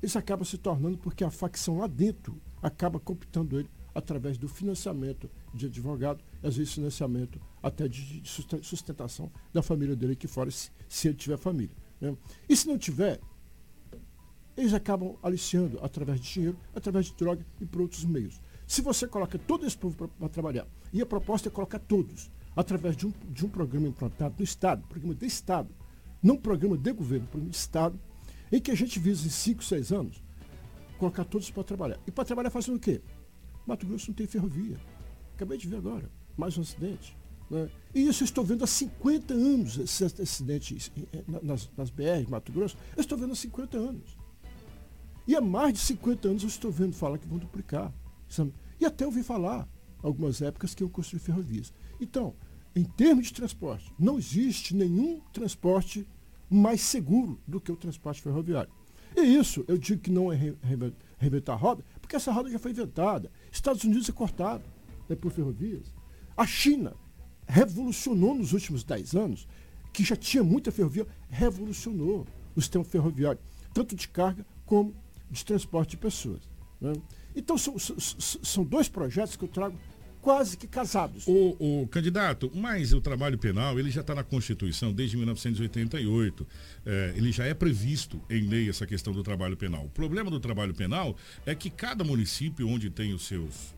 [0.02, 5.28] eles acabam se tornando porque a facção lá dentro acaba cooptando ele através do financiamento
[5.52, 10.50] de advogado, às vezes financiamento até de de susten- sustentação da família dele aqui fora,
[10.50, 11.74] se, se ele tiver família.
[12.00, 12.16] né?
[12.48, 13.20] E se não tiver,
[14.56, 18.40] eles acabam aliciando através de dinheiro, através de droga e por outros meios.
[18.70, 22.96] Se você coloca todo esse povo para trabalhar, e a proposta é colocar todos, através
[22.96, 25.74] de um, de um programa implantado no Estado, programa de Estado,
[26.22, 27.98] não programa de governo, programa de Estado,
[28.52, 30.22] em que a gente visa em 5, 6 anos
[31.00, 31.98] colocar todos para trabalhar.
[32.06, 33.02] E para trabalhar fazendo o quê?
[33.66, 34.76] Mato Grosso não tem ferrovia.
[35.34, 37.18] Acabei de ver agora, mais um acidente.
[37.50, 37.68] Né?
[37.92, 42.30] E isso eu estou vendo há 50 anos, esses acidentes eh, nas, nas BR de
[42.30, 44.16] Mato Grosso, eu estou vendo há 50 anos.
[45.26, 47.92] E há mais de 50 anos eu estou vendo falar que vão duplicar.
[48.30, 48.52] Sabe?
[48.80, 49.68] E até ouvi falar,
[50.02, 51.72] algumas épocas, que iam construir ferrovias.
[52.00, 52.34] Então,
[52.74, 56.06] em termos de transporte, não existe nenhum transporte
[56.48, 58.72] mais seguro do que o transporte ferroviário.
[59.16, 62.48] E isso, eu digo que não é re- re- reinventar a roda, porque essa roda
[62.50, 63.30] já foi inventada.
[63.52, 64.64] Estados Unidos é cortado
[65.08, 65.92] né, por ferrovias.
[66.36, 66.94] A China
[67.46, 69.48] revolucionou nos últimos 10 anos,
[69.92, 73.40] que já tinha muita ferrovia, revolucionou o sistema ferroviário,
[73.74, 74.94] tanto de carga como
[75.30, 76.40] de transporte de pessoas.
[76.80, 76.92] né?
[77.34, 79.78] Então, são, são- dois projetos que eu trago
[80.20, 81.24] quase que casados.
[81.26, 86.46] O, o candidato, mas o trabalho penal, ele já está na Constituição desde 1988.
[86.84, 89.86] É, ele já é previsto em lei essa questão do trabalho penal.
[89.86, 91.16] O problema do trabalho penal
[91.46, 93.72] é que cada município onde tem os seus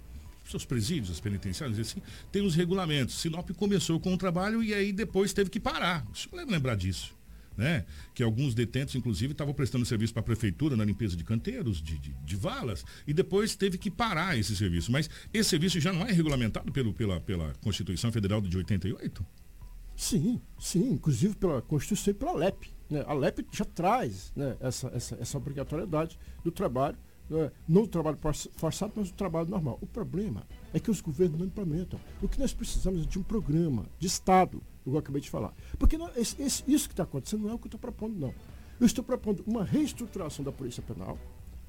[0.67, 3.15] presídios, as penitenciárias, assim, tem os regulamentos.
[3.21, 6.05] Sinop começou com o trabalho e aí depois teve que parar.
[6.13, 7.15] O senhor deve lembrar disso.
[7.57, 7.85] Né?
[8.15, 11.99] Que alguns detentos, inclusive, estavam prestando serviço para a prefeitura na limpeza de canteiros, de,
[11.99, 14.91] de, de valas, e depois teve que parar esse serviço.
[14.91, 19.25] Mas esse serviço já não é regulamentado pelo, pela, pela Constituição Federal de 88?
[19.95, 22.71] Sim, sim, inclusive pela Constituição e pela LEP.
[22.89, 23.05] né?
[23.07, 26.97] A LEP já traz né, essa, essa, essa obrigatoriedade do trabalho,
[27.29, 29.79] né, não do trabalho for- forçado, mas do trabalho normal.
[29.81, 32.01] O problema é que os governos não implementam.
[32.23, 35.55] O que nós precisamos é de um programa de Estado, igual eu acabei de falar.
[35.79, 38.19] Porque não- esse- esse- isso que está acontecendo não é o que eu estou propondo,
[38.19, 38.35] não.
[38.81, 41.19] Eu estou propondo uma reestruturação da Polícia Penal.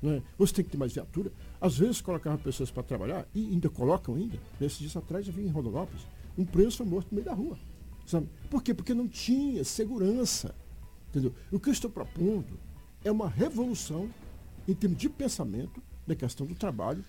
[0.02, 0.22] né?
[0.38, 1.32] Você tem que ter mais viatura.
[1.62, 4.38] Às vezes colocavam pessoas para trabalhar, e ainda colocam ainda.
[4.60, 6.06] Nesses dias atrás eu vi em Rondonópolis,
[6.38, 7.58] um preso foi morto no meio da rua.
[8.06, 8.28] Sabe?
[8.50, 8.74] Por quê?
[8.74, 10.54] Porque não tinha segurança.
[11.08, 11.34] Entendeu?
[11.50, 12.60] O que eu estou propondo
[13.02, 14.10] é uma revolução
[14.68, 17.02] em termos de pensamento da questão do trabalho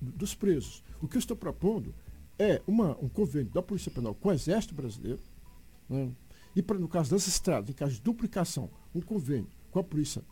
[0.00, 0.82] do- dos presos.
[1.00, 1.94] O que eu estou propondo
[2.40, 5.20] é uma, um convênio da Polícia Penal com o Exército Brasileiro,
[5.88, 6.10] né?
[6.56, 10.22] e pra, no caso das estradas, em caso de duplicação, um convênio com a Polícia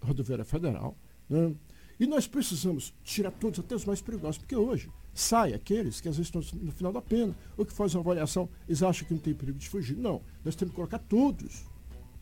[0.00, 0.96] Rodoviária Federal.
[1.28, 1.52] né?
[1.98, 6.16] E nós precisamos tirar todos, até os mais perigosos, porque hoje sai aqueles que às
[6.18, 9.20] vezes estão no final da pena, ou que fazem uma avaliação, eles acham que não
[9.20, 9.96] tem perigo de fugir.
[9.96, 11.64] Não, nós temos que colocar todos.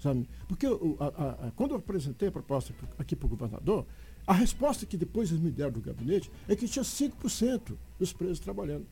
[0.01, 0.29] Sabe?
[0.49, 3.85] Porque a- a- a- quando eu apresentei a proposta pro- aqui para o governador,
[4.27, 8.39] a resposta que depois eles me deram do gabinete é que tinha 5% dos presos
[8.39, 8.87] trabalhando.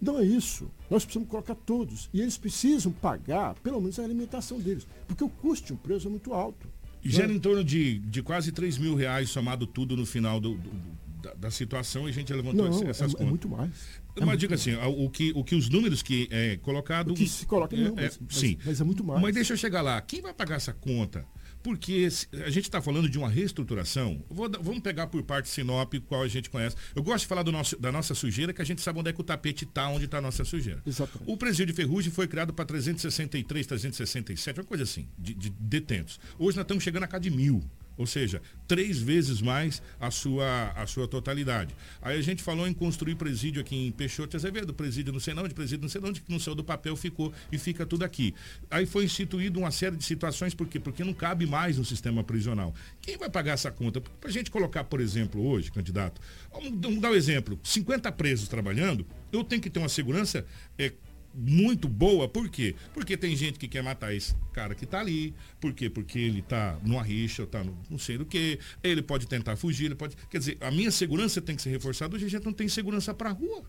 [0.00, 0.70] Não é isso.
[0.90, 2.08] Nós precisamos colocar todos.
[2.12, 4.86] E eles precisam pagar, pelo menos, a alimentação deles.
[5.06, 6.66] Porque o custo de um preso é muito alto.
[7.04, 7.34] Gera né?
[7.34, 11.34] em torno de, de quase 3 mil reais somado tudo no final do- do- da,
[11.34, 13.28] da situação e a gente levantou Não, é- essas é contas.
[13.28, 13.70] muito mais.
[14.16, 17.12] É Mas diga assim, o que, o que os números que é colocado.
[17.12, 18.58] O que se coloca, não, é, mas- mas- sim.
[18.64, 19.20] mas é muito mais.
[19.22, 20.00] Mas deixa eu chegar lá.
[20.00, 21.24] Quem vai pagar essa conta?
[21.62, 22.08] Porque
[22.44, 24.24] a gente está falando de uma reestruturação.
[24.28, 26.76] Vou vamos pegar por parte Sinop, qual a gente conhece.
[26.94, 29.12] Eu gosto de falar do nosso, da nossa sujeira, que a gente sabe onde é
[29.12, 30.82] que o tapete está, onde está a nossa sujeira.
[30.86, 31.30] Exatamente.
[31.30, 36.18] O presídio de Ferrugem foi criado para 363, 367, uma coisa assim, de, de detentos.
[36.38, 37.62] Hoje nós estamos chegando a cá de mil.
[37.96, 41.74] Ou seja, três vezes mais a sua, a sua totalidade.
[42.00, 45.54] Aí a gente falou em construir presídio aqui em Peixoto Azevedo, presídio não sei onde,
[45.54, 48.34] presídio não sei onde, que no céu do papel ficou e fica tudo aqui.
[48.70, 50.80] Aí foi instituído uma série de situações, por quê?
[50.80, 52.74] Porque não cabe mais no sistema prisional.
[53.00, 54.00] Quem vai pagar essa conta?
[54.00, 56.20] Para a gente colocar, por exemplo, hoje, candidato,
[56.52, 60.46] vamos, vamos dar um exemplo, 50 presos trabalhando, eu tenho que ter uma segurança
[60.78, 60.92] é,
[61.34, 62.74] muito boa, por quê?
[62.92, 65.88] Porque tem gente que quer matar esse cara que tá ali, por quê?
[65.88, 69.56] Porque ele tá numa rixa, ou tá no, não sei do que, ele pode tentar
[69.56, 70.16] fugir, ele pode.
[70.28, 73.14] Quer dizer, a minha segurança tem que ser reforçada, hoje a gente não tem segurança
[73.14, 73.64] pra rua.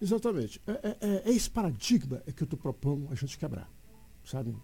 [0.00, 0.60] Exatamente.
[0.66, 3.70] É, é- é- é esse paradigma é que eu estou propondo a gente quebrar.
[4.24, 4.54] Sabe?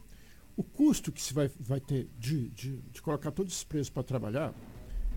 [0.56, 4.02] O custo que se vai, vai ter de, de, de colocar todos esses presos para
[4.02, 4.54] trabalhar,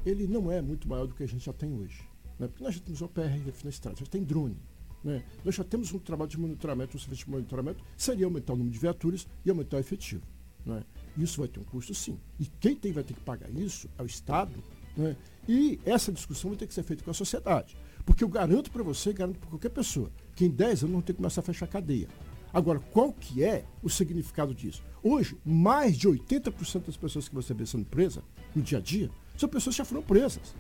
[0.06, 2.02] ele não é muito maior do que a gente já tem hoje.
[2.40, 2.48] Né?
[2.48, 4.58] Porque nós já temos OPRF na estrada, já tem drone.
[5.04, 5.24] Né?
[5.44, 8.74] Nós já temos um trabalho de monitoramento, um serviço de monitoramento, seria aumentar o número
[8.74, 10.24] de viaturas e aumentar o efetivo.
[10.66, 10.84] Né?
[11.18, 12.18] Isso vai ter um custo sim.
[12.40, 14.54] E quem tem, vai ter que pagar isso é o Estado.
[14.96, 15.16] Né?
[15.48, 17.76] E essa discussão vai ter que ser feita com a sociedade.
[18.06, 21.14] Porque eu garanto para você, garanto para qualquer pessoa, que em 10 anos não tem
[21.14, 22.08] que começar a fechar a cadeia.
[22.54, 24.84] Agora, qual que é o significado disso?
[25.02, 28.24] Hoje, mais de 80% das pessoas que você vê sendo presas
[28.56, 30.56] no dia a dia são pessoas que já foram presas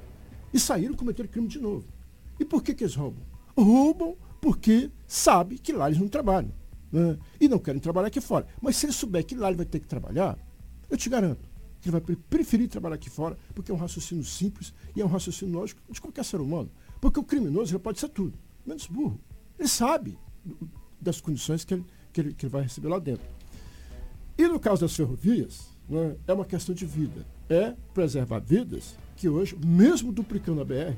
[0.51, 1.85] e saíram cometer crime de novo.
[2.39, 3.23] E por que, que eles roubam?
[3.55, 6.51] Roubam porque sabe que lá eles não trabalham.
[6.91, 7.17] né?
[7.39, 8.45] E não querem trabalhar aqui fora.
[8.61, 10.37] Mas se ele souber que lá ele vai ter que trabalhar,
[10.89, 14.23] eu te garanto que ele vai pre- preferir trabalhar aqui fora, porque é um raciocínio
[14.25, 16.69] simples e é um raciocínio lógico de qualquer ser humano.
[16.99, 19.17] Porque o criminoso ele pode ser tudo, menos burro.
[19.57, 20.17] Ele sabe
[20.99, 23.25] das condições que ele, que ele, que ele vai receber lá dentro.
[24.37, 27.25] E no caso das ferrovias, né, é uma questão de vida.
[27.49, 30.95] É preservar vidas que hoje, mesmo duplicando a BR,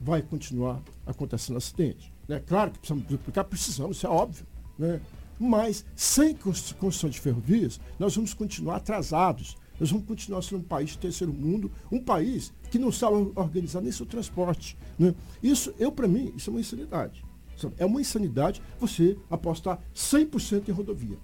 [0.00, 2.12] vai continuar acontecendo acidente.
[2.28, 4.46] É claro que precisamos duplicar, precisamos, isso é óbvio.
[4.78, 5.00] Né?
[5.38, 9.56] Mas sem construção de ferrovias, nós vamos continuar atrasados.
[9.78, 13.80] Nós vamos continuar sendo um país de terceiro mundo, um país que não sabe organizar
[13.80, 14.78] nem seu transporte.
[14.98, 15.14] Né?
[15.42, 17.24] Isso, eu para mim, isso é uma insanidade.
[17.56, 17.74] Sabe?
[17.78, 21.18] É uma insanidade você apostar 100% em rodovia.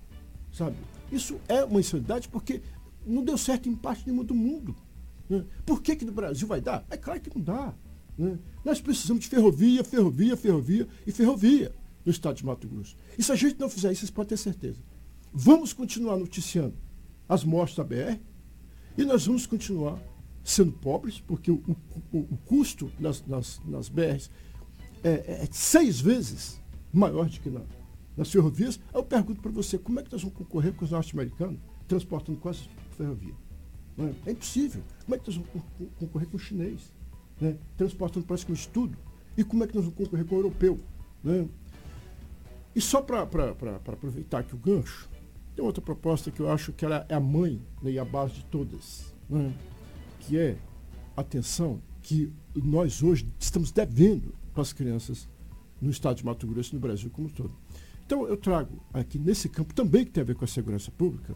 [0.52, 0.76] Sabe?
[1.12, 2.60] Isso é uma insanidade porque
[3.06, 4.74] não deu certo em parte nenhuma do mundo.
[5.28, 5.44] Né?
[5.64, 6.84] Por que, que no Brasil vai dar?
[6.90, 7.72] É claro que não dá.
[8.20, 8.38] Né?
[8.62, 12.94] Nós precisamos de ferrovia, ferrovia, ferrovia e ferrovia no estado de Mato Grosso.
[13.18, 14.78] E se a gente não fizer isso, vocês podem ter certeza.
[15.32, 16.74] Vamos continuar noticiando
[17.26, 18.20] as mortes da BR
[18.98, 19.98] e nós vamos continuar
[20.44, 21.62] sendo pobres, porque o,
[22.12, 24.30] o, o custo nas, nas, nas BRs
[25.02, 25.10] é,
[25.42, 26.60] é, seis vezes
[26.92, 27.62] maior do que na,
[28.18, 28.78] nas ferrovias.
[28.92, 31.58] Eu pergunto para você, como é que nós vamos concorrer com os norte-americanos
[31.88, 32.68] transportando quase
[32.98, 33.34] ferrovia?
[33.98, 34.30] É?
[34.30, 34.82] é impossível.
[35.06, 35.50] Como é que nós vamos
[35.98, 36.99] concorrer com o chinês?
[37.40, 37.56] Né?
[37.76, 38.96] Transportando praticamente tudo.
[39.36, 40.78] E como é que nós vamos concorrer com o europeu?
[41.22, 41.48] Né?
[42.74, 45.08] E só para aproveitar aqui o gancho,
[45.54, 48.34] tem outra proposta que eu acho que ela é a mãe né, e a base
[48.34, 49.52] de todas, né?
[50.20, 50.56] que é
[51.16, 55.28] atenção que nós hoje estamos devendo para as crianças
[55.80, 57.52] no estado de Mato Grosso e no Brasil como um todo.
[58.04, 61.34] Então eu trago aqui nesse campo também que tem a ver com a segurança pública,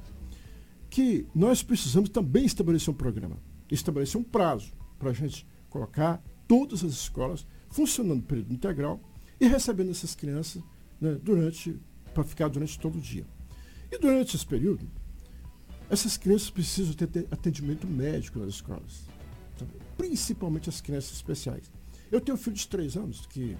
[0.90, 3.36] que nós precisamos também estabelecer um programa,
[3.70, 9.00] estabelecer um prazo para a gente colocar todas as escolas funcionando período integral
[9.40, 10.62] e recebendo essas crianças
[11.00, 11.80] né, durante
[12.14, 13.26] para ficar durante todo o dia.
[13.90, 14.88] E durante esse período,
[15.90, 19.02] essas crianças precisam ter atendimento médico nas escolas,
[19.58, 19.72] sabe?
[19.96, 21.72] principalmente as crianças especiais.
[22.12, 23.56] Eu tenho um filho de três anos que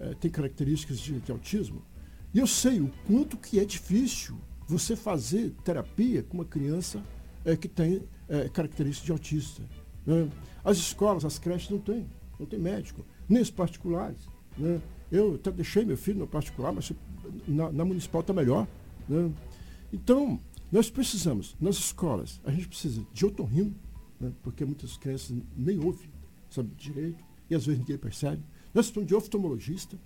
[0.00, 1.84] é, tem características de, de autismo
[2.32, 7.02] e eu sei o quanto que é difícil você fazer terapia com uma criança
[7.44, 9.62] é, que tem é, características de autista.
[10.06, 10.30] Né?
[10.64, 12.06] As escolas, as creches não têm,
[12.38, 14.18] não tem médico, nem os particulares.
[14.56, 14.80] Né?
[15.10, 16.92] Eu até deixei meu filho no particular, mas
[17.46, 18.66] na, na municipal está melhor.
[19.08, 19.30] Né?
[19.92, 20.40] Então,
[20.70, 23.74] nós precisamos, nas escolas, a gente precisa de otorrino,
[24.20, 24.32] né?
[24.42, 26.10] porque muitas crianças nem ouvem,
[26.50, 28.42] sabe, direito, e às vezes ninguém percebe.
[28.74, 29.96] Nós precisamos de oftalmologista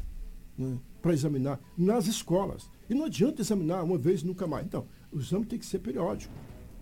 [0.57, 0.79] né?
[1.01, 2.71] para examinar nas escolas.
[2.89, 4.67] E não adianta examinar uma vez nunca mais.
[4.67, 6.33] Então, o exame tem que ser periódico.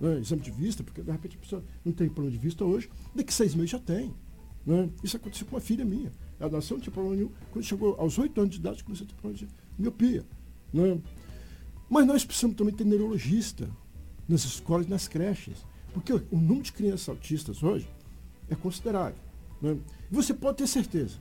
[0.01, 0.21] Né?
[0.21, 3.33] Exame de vista, porque de repente a pessoa não tem plano de vista hoje, daqui
[3.33, 4.15] seis meses já tem.
[4.65, 4.89] Né?
[5.03, 6.13] Isso aconteceu com uma filha minha.
[6.39, 7.31] Ela nasceu, não tinha problema nenhum.
[7.51, 10.25] Quando chegou aos oito anos de idade, começou a ter problema de miopia.
[10.73, 11.01] Né?
[11.89, 13.69] Mas nós precisamos também ter neurologista
[14.29, 15.65] nas escolas e nas creches.
[15.93, 17.89] Porque o número de crianças autistas hoje
[18.49, 19.19] é considerável.
[19.61, 19.79] Né?
[20.11, 21.19] E você pode ter certeza.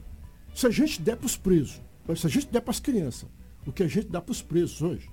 [0.53, 1.81] Se a gente der para os presos,
[2.15, 3.29] se a gente der para as crianças,
[3.65, 5.09] o que a gente dá para os presos hoje,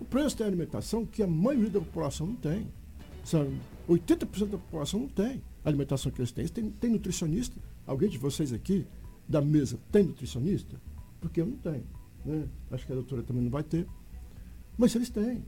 [0.00, 2.66] o preso tem alimentação que a maioria da população não tem.
[3.26, 3.60] Sabe?
[3.88, 6.46] 80% da população não tem a alimentação que eles têm.
[6.46, 7.60] Tem, tem nutricionista?
[7.84, 8.86] Alguém de vocês aqui
[9.28, 10.80] da mesa tem nutricionista?
[11.20, 11.84] Porque eu não tenho.
[12.24, 12.48] Né?
[12.70, 13.84] Acho que a doutora também não vai ter.
[14.78, 15.44] Mas eles têm.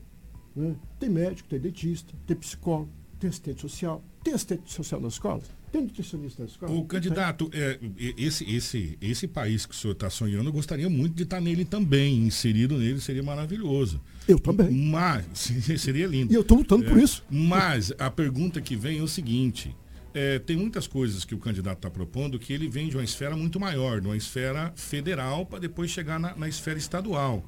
[0.53, 0.75] Né?
[0.99, 4.03] Tem médico, tem dentista, tem psicólogo, tem assistente social.
[4.21, 5.49] Tem assistente social nas escolas?
[5.71, 6.71] Tem nutricionista na escola?
[6.71, 7.79] O candidato, é,
[8.17, 11.41] esse, esse, esse país que o senhor está sonhando, eu gostaria muito de estar tá
[11.41, 12.17] nele também.
[12.25, 14.01] Inserido nele seria maravilhoso.
[14.27, 14.71] Eu também.
[14.71, 16.31] Mas, seria lindo.
[16.31, 17.23] E eu estou lutando é, por isso.
[17.29, 19.75] Mas a pergunta que vem é o seguinte:
[20.13, 23.35] é, tem muitas coisas que o candidato está propondo que ele vem de uma esfera
[23.35, 27.45] muito maior, de uma esfera federal, para depois chegar na, na esfera estadual.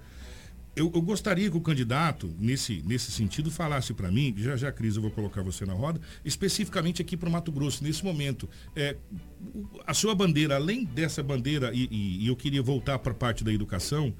[0.73, 4.95] Eu, eu, gostaria que o candidato, nesse, nesse sentido, falasse para mim, já já, Cris,
[4.95, 8.49] eu vou colocar você na roda, especificamente aqui para o Mato Grosso, nesse momento.
[8.73, 8.95] É,
[9.85, 13.43] a sua bandeira, além dessa bandeira, e, e, e eu queria voltar para a parte
[13.43, 14.13] da educação,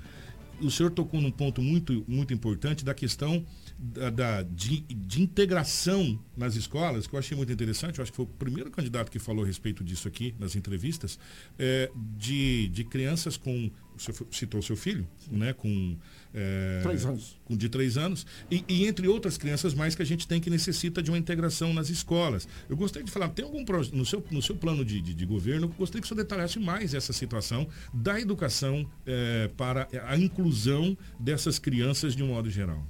[0.60, 3.46] o senhor tocou num ponto muito, muito importante da questão
[3.82, 8.16] da, da de, de, integração nas escolas, que eu achei muito interessante, eu acho que
[8.16, 11.18] foi o primeiro candidato que falou a respeito disso aqui nas entrevistas,
[11.58, 13.72] é, de, de crianças com.
[13.98, 15.38] Você citou seu filho, Sim.
[15.38, 15.54] né?
[15.54, 15.96] Com,
[16.34, 17.40] é, três anos.
[17.44, 18.26] Com de três anos.
[18.50, 21.74] E, e, entre outras crianças mais que a gente tem que necessita de uma integração
[21.74, 22.48] nas escolas.
[22.70, 23.64] Eu gostaria de falar, tem algum
[23.94, 26.60] no seu, no seu plano de, de, de governo, eu gostaria que o senhor detalhasse
[26.60, 32.84] mais essa situação da educação é, para a inclusão dessas crianças de um modo geral.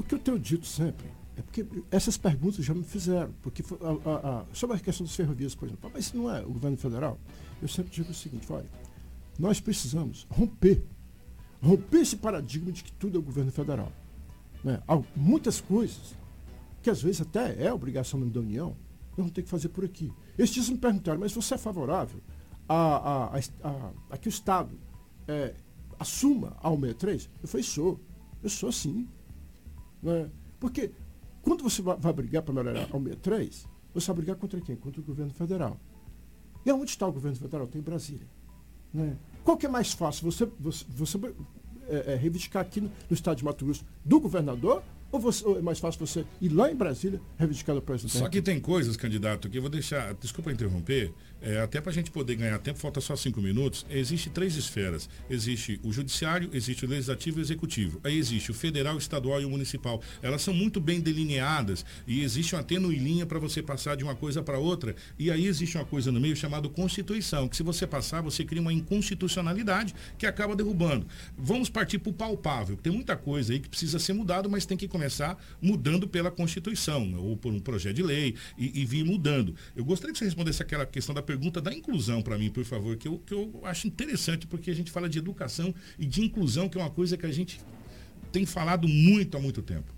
[0.00, 3.34] O que eu tenho dito sempre é porque essas perguntas já me fizeram.
[3.42, 6.40] Porque a, a, a, sobre a questão das ferrovias, por exemplo, mas isso não é
[6.40, 7.18] o governo federal.
[7.60, 8.64] Eu sempre digo o seguinte: olha,
[9.38, 10.82] nós precisamos romper,
[11.62, 13.92] romper esse paradigma de que tudo é o governo federal.
[14.64, 14.82] Né?
[14.88, 16.14] Há muitas coisas
[16.82, 20.10] que às vezes até é obrigação da União, nós vamos ter que fazer por aqui.
[20.38, 22.22] Esses dias me perguntaram, mas você é favorável
[22.66, 24.80] a, a, a, a que o Estado
[25.28, 25.52] é,
[25.98, 27.28] assuma a 163?
[27.42, 28.00] Eu falei, sou.
[28.42, 29.06] Eu sou assim.
[30.02, 30.30] Né?
[30.58, 30.90] Porque
[31.42, 34.76] quando você vai, brigar para melhorar ao 63, você vai brigar contra quem?
[34.76, 35.78] Contra o governo federal.
[36.64, 37.66] E onde está o governo federal?
[37.66, 38.26] Tem em Brasília.
[38.92, 39.16] Né?
[39.44, 40.30] Qual que é mais fácil?
[40.30, 41.18] Você, você, você
[41.88, 45.58] é, é, reivindicar aqui no, no estado de Mato Grosso do governador ou, você, ou
[45.58, 48.18] é mais fácil você ir lá em Brasília reivindicar do presidente?
[48.18, 51.12] Só que tem coisas, candidato, que eu vou deixar, desculpa interromper,
[51.42, 53.86] é, até para a gente poder ganhar tempo, falta só cinco minutos.
[53.90, 55.08] Existe três esferas.
[55.28, 58.00] Existe o judiciário, existe o legislativo e o executivo.
[58.04, 60.02] Aí existe o federal, o estadual e o municipal.
[60.22, 64.14] Elas são muito bem delineadas e existe uma tênue linha para você passar de uma
[64.14, 64.94] coisa para outra.
[65.18, 68.60] E aí existe uma coisa no meio chamada Constituição, que se você passar, você cria
[68.60, 71.06] uma inconstitucionalidade que acaba derrubando.
[71.36, 72.76] Vamos partir para o palpável.
[72.76, 77.14] Tem muita coisa aí que precisa ser mudado, mas tem que começar mudando pela Constituição,
[77.16, 79.54] ou por um projeto de lei e, e vir mudando.
[79.74, 82.96] Eu gostaria que você respondesse aquela questão da pergunta da inclusão para mim, por favor,
[82.96, 86.68] que eu, que eu acho interessante, porque a gente fala de educação e de inclusão,
[86.68, 87.60] que é uma coisa que a gente
[88.32, 89.94] tem falado muito há muito tempo.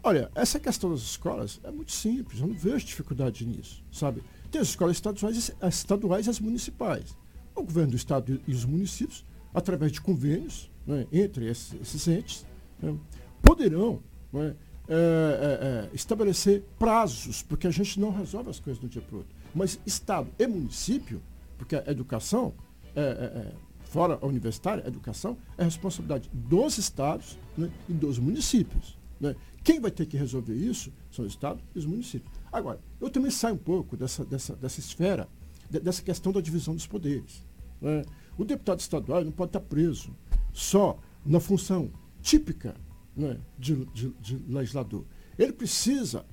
[0.00, 4.22] Olha, essa questão das escolas é muito simples, eu não vejo dificuldade nisso, sabe?
[4.48, 7.16] Tem as escolas estaduais, as estaduais e as municipais.
[7.52, 12.46] O governo do estado e os municípios, através de convênios né, entre esses, esses entes,
[12.80, 12.96] né,
[13.42, 14.00] poderão
[14.32, 14.54] né,
[14.88, 19.16] é, é, é, estabelecer prazos, porque a gente não resolve as coisas um dia para
[19.16, 19.37] o outro.
[19.54, 21.22] Mas Estado e município,
[21.56, 22.54] porque a educação,
[22.94, 28.18] é, é, é, fora a universitária, a educação é responsabilidade dos estados né, e dos
[28.18, 28.98] municípios.
[29.20, 29.34] Né?
[29.64, 32.32] Quem vai ter que resolver isso são os estados e os municípios.
[32.52, 35.28] Agora, eu também saio um pouco dessa, dessa, dessa esfera,
[35.68, 37.44] de, dessa questão da divisão dos poderes.
[37.80, 38.02] Né?
[38.36, 40.14] O deputado estadual não pode estar preso
[40.52, 41.90] só na função
[42.22, 42.74] típica
[43.16, 45.04] né, de, de, de legislador.
[45.38, 46.24] Ele precisa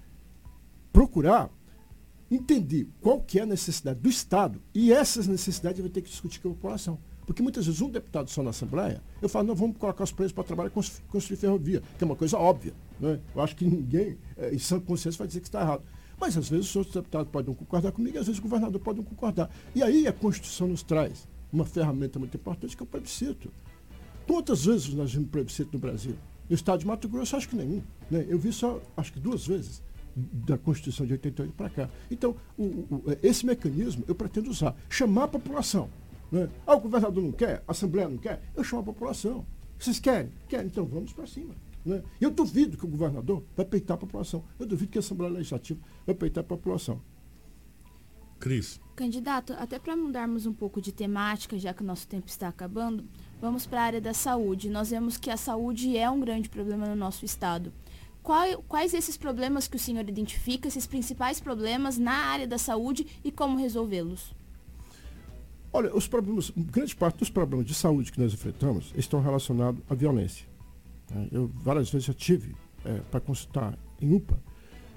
[0.93, 1.49] procurar
[2.30, 6.39] entender qual que é a necessidade do Estado e essas necessidades vai ter que discutir
[6.39, 6.99] com a população.
[7.26, 10.32] Porque muitas vezes um deputado só na Assembleia, eu falo, não, vamos colocar os presos
[10.32, 12.73] para trabalhar com construir ferrovia, que é uma coisa óbvia.
[12.99, 13.19] Né?
[13.34, 15.84] Eu acho que ninguém, é, em sã consciência, vai dizer que está errado.
[16.19, 18.80] Mas às vezes os outros deputados podem não concordar comigo, e às vezes o governador
[18.80, 19.49] pode não concordar.
[19.73, 23.51] E aí a Constituição nos traz uma ferramenta muito importante que é o plebiscito.
[24.28, 26.15] Quantas vezes nós vimos plebiscito no Brasil?
[26.47, 27.82] No estado de Mato Grosso, acho que nenhum.
[28.09, 28.26] Né?
[28.28, 29.82] Eu vi só, acho que duas vezes
[30.16, 31.89] da Constituição de 88 para cá.
[32.09, 34.76] Então, o, o, esse mecanismo eu pretendo usar.
[34.89, 35.89] Chamar a população.
[36.32, 36.49] Né?
[36.66, 39.45] Ah, o governador não quer, a Assembleia não quer, eu chamo a população.
[39.78, 40.32] Vocês querem?
[40.47, 41.53] Querem, então vamos para cima.
[41.86, 42.01] Né?
[42.20, 44.43] Eu duvido que o governador vai peitar a população.
[44.57, 47.01] Eu duvido que a Assembleia Legislativa vai peitar a população.
[48.39, 48.80] Cris.
[48.95, 53.03] Candidato, até para mudarmos um pouco de temática, já que o nosso tempo está acabando,
[53.41, 54.70] vamos para a área da saúde.
[54.70, 57.74] Nós vemos que a saúde é um grande problema no nosso estado.
[58.26, 63.05] Qual, quais esses problemas que o senhor identifica, esses principais problemas na área da saúde
[63.23, 64.34] e como resolvê-los?
[65.71, 69.93] Olha, os problemas, grande parte dos problemas de saúde que nós enfrentamos estão relacionados à
[69.93, 70.47] violência.
[71.11, 74.39] É, eu várias vezes já tive é, para consultar em UPA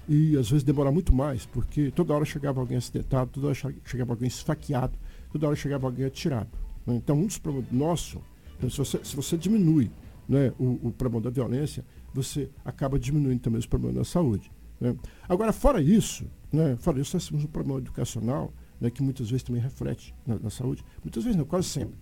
[0.08, 4.14] e às vezes demora muito mais, porque toda hora chegava alguém acidentado, toda hora chegava
[4.14, 4.98] alguém esfaqueado,
[5.30, 6.48] toda hora chegava alguém atirado.
[6.86, 6.94] Né?
[6.94, 8.22] Então, um dos problemas nossos,
[8.58, 9.90] se, você, se você diminui
[10.26, 14.50] né, o, o problema da violência, você acaba diminuindo também os problemas da saúde.
[14.80, 14.96] Né?
[15.28, 19.42] Agora, fora isso, né, fora isso, nós temos um problema educacional né, que muitas vezes
[19.42, 20.84] também reflete na, na, saúde.
[21.02, 21.96] Muitas vezes não, quase sempre.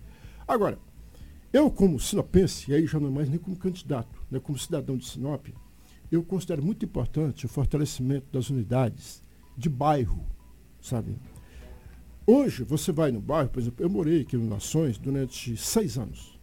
[0.47, 0.77] Agora,
[1.51, 4.97] eu como sinopense, e aí já não é mais nem como candidato, né, como cidadão
[4.97, 5.47] de Sinop,
[6.11, 9.21] eu considero muito importante o fortalecimento das unidades
[9.57, 10.25] de bairro,
[10.81, 11.17] sabe?
[12.25, 16.36] Hoje, você vai no bairro, por exemplo, eu morei aqui no Nações durante seis anos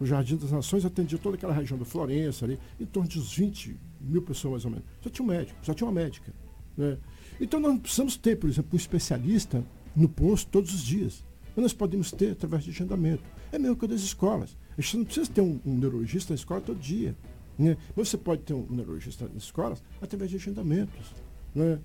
[0.00, 3.34] o Jardim das Nações atendia toda aquela região da Florença ali, em torno de uns
[3.34, 4.86] 20 mil pessoas mais ou menos.
[5.02, 6.32] Só tinha um médico, só tinha uma médica.
[6.74, 6.96] Né?
[7.38, 9.62] Então nós precisamos ter, por exemplo, um especialista
[9.94, 11.22] no posto todos os dias.
[11.54, 13.22] Mas nós podemos ter através de agendamento.
[13.52, 14.56] É mesmo que das escolas.
[14.78, 17.14] A gente não precisa ter um, um neurologista na escola todo dia.
[17.58, 17.76] Né?
[17.94, 21.14] Mas você pode ter um neurologista nas escolas através de agendamentos.
[21.54, 21.78] Né?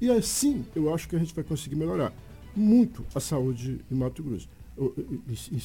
[0.00, 2.14] E assim eu acho que a gente vai conseguir melhorar
[2.56, 4.48] muito a saúde em Mato Grosso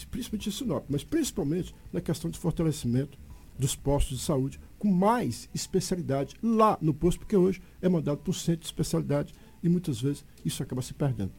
[0.10, 3.18] principalmente em Sinop, mas principalmente na questão de fortalecimento
[3.58, 8.32] dos postos de saúde com mais especialidade lá no posto, porque hoje é mandado para
[8.32, 11.32] o centro de especialidade e muitas vezes isso acaba se perdendo.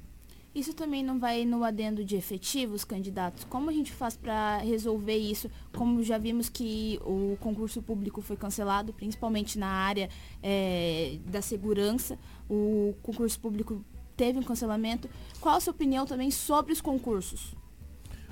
[0.55, 3.43] Isso também não vai no adendo de efetivos, candidatos?
[3.43, 5.51] Como a gente faz para resolver isso?
[5.77, 10.09] Como já vimos que o concurso público foi cancelado, principalmente na área
[10.41, 12.17] é, da segurança,
[12.49, 13.85] o concurso público
[14.17, 15.11] teve um cancelamento.
[15.41, 17.57] Qual a sua opinião também sobre os concursos?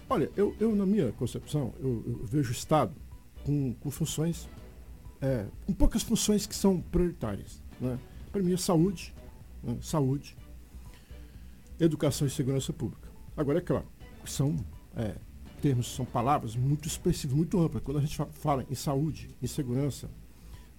[0.09, 2.95] Olha, eu, eu na minha concepção, eu, eu vejo o Estado
[3.45, 4.49] com, com funções,
[5.21, 7.63] é, com poucas funções que são prioritárias.
[7.81, 7.99] Né?
[8.31, 9.15] Para mim é saúde,
[9.63, 9.77] né?
[9.81, 10.37] saúde,
[11.81, 13.09] educação e segurança pública.
[13.37, 13.87] Agora, é claro,
[14.25, 14.57] são
[14.95, 15.17] é,
[15.61, 17.83] termos, são palavras muito expressivas, muito amplas.
[17.83, 20.11] Quando a gente fala em saúde, em segurança,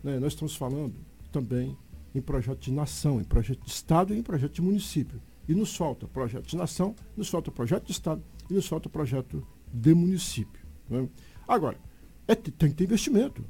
[0.04, 0.94] né, nós estamos falando
[1.32, 1.76] também
[2.14, 5.20] em projeto de nação, em projeto de Estado e em projeto de município.
[5.48, 9.46] E nos falta projeto de nação, nos falta projeto de Estado e nos falta projeto
[9.74, 10.62] de município.
[10.90, 11.08] né?
[11.48, 11.78] Agora,
[12.28, 13.44] é, te- tem que ter investimento.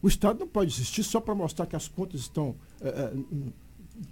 [0.00, 3.12] O Estado não pode existir só para mostrar que as contas estão é, é,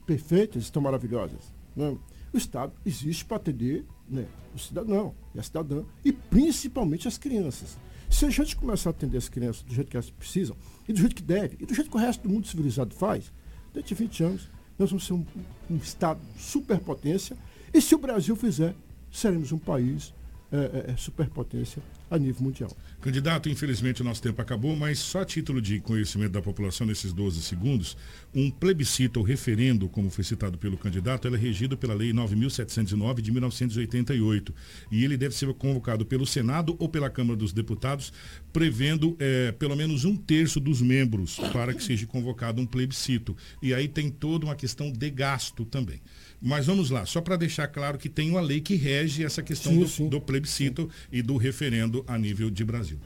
[0.07, 1.53] perfeitas, estão maravilhosas.
[1.77, 1.97] né?
[2.33, 7.77] O Estado existe para atender né, o cidadão e a cidadã e principalmente as crianças.
[8.09, 10.57] Se a gente começar a atender as crianças do jeito que elas precisam,
[10.89, 13.33] e do jeito que deve, e do jeito que o resto do mundo civilizado faz,
[13.73, 15.25] dentro de 20 anos nós vamos ser um,
[15.71, 17.37] um Estado superpotência,
[17.73, 18.75] e se o Brasil fizer,
[19.11, 20.13] seremos um país
[20.53, 22.71] é, é, é, superpotência a nível mundial.
[23.01, 27.11] Candidato, infelizmente o nosso tempo acabou, mas só a título de conhecimento da população nesses
[27.11, 27.97] 12 segundos,
[28.35, 33.33] um plebiscito ou referendo, como foi citado pelo candidato, é regido pela Lei 9.709 de
[33.33, 34.55] 1988
[34.91, 38.13] e ele deve ser convocado pelo Senado ou pela Câmara dos Deputados,
[38.53, 43.35] prevendo eh, pelo menos um terço dos membros para que seja convocado um plebiscito.
[43.63, 46.03] E aí tem toda uma questão de gasto também.
[46.45, 49.73] Mas vamos lá, só para deixar claro que tem uma lei que rege essa questão
[49.73, 50.09] Sim, do, sim.
[50.09, 52.99] do plebiscito e do referendo a nível de Brasil.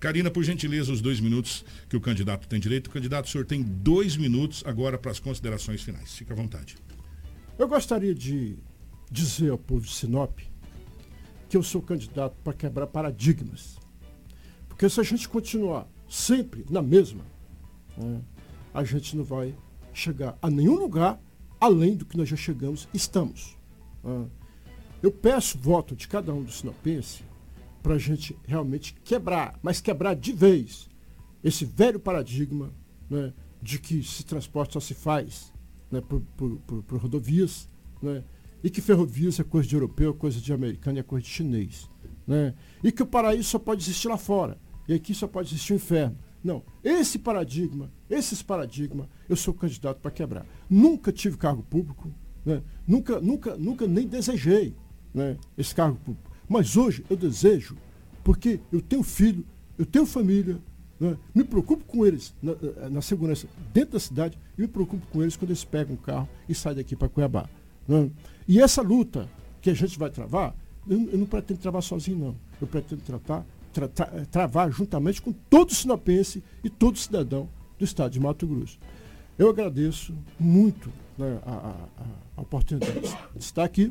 [0.00, 2.88] Karina, por gentileza, os dois minutos que o candidato tem direito.
[2.88, 6.16] O candidato, o senhor tem dois minutos agora para as considerações finais.
[6.16, 6.76] Fique à vontade.
[7.56, 8.56] Eu gostaria de
[9.10, 10.40] dizer ao povo de Sinop
[11.48, 13.76] que eu sou candidato para quebrar paradigmas.
[14.68, 17.24] Porque se a gente continuar sempre na mesma,
[17.96, 18.20] né,
[18.72, 19.54] a gente não vai
[19.92, 21.20] chegar a nenhum lugar
[21.60, 23.56] além do que nós já chegamos estamos.
[24.02, 24.26] né.
[25.02, 27.22] Eu peço voto de cada um do sinopense
[27.82, 30.88] para a gente realmente quebrar, mas quebrar de vez
[31.42, 32.70] esse velho paradigma
[33.08, 33.32] né,
[33.62, 35.52] de que se transporte só se faz
[35.90, 37.66] né, por, por- por- por rodovias
[38.02, 38.22] né,
[38.62, 41.88] e que ferrovias é coisa de europeu, coisa de americano e é coisa de chinês.
[42.26, 42.54] Né,
[42.84, 45.76] e que o paraíso só pode existir lá fora e aqui só pode existir o
[45.76, 46.18] inferno.
[46.44, 50.44] Não, esse paradigma, esses paradigmas, eu sou candidato para quebrar.
[50.68, 52.10] Nunca tive cargo público,
[52.44, 54.74] né, nunca, nunca, nunca nem desejei
[55.14, 56.30] né, esse cargo público.
[56.48, 57.76] Mas hoje eu desejo,
[58.24, 59.44] porque eu tenho filho,
[59.78, 60.58] eu tenho família,
[60.98, 62.52] né, me preocupo com eles na,
[62.82, 65.96] na- na segurança dentro da cidade e me preocupo com eles quando eles pegam um
[65.96, 67.48] carro e saem daqui para Cuiabá.
[67.88, 68.10] né.
[68.48, 69.28] E essa luta
[69.62, 70.54] que a gente vai travar,
[70.88, 72.36] eu, eu não pretendo travar sozinho, não.
[72.60, 77.48] Eu pretendo tratar, tra- tra- travar juntamente com todo sinopense e todo cidadão
[77.80, 78.78] do estado de Mato Grosso.
[79.38, 81.88] Eu agradeço muito né, a, a-
[82.36, 83.08] a- oportunidade de
[83.42, 83.90] estar aqui.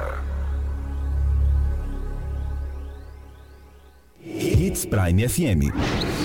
[4.22, 5.74] Hits Prime FM.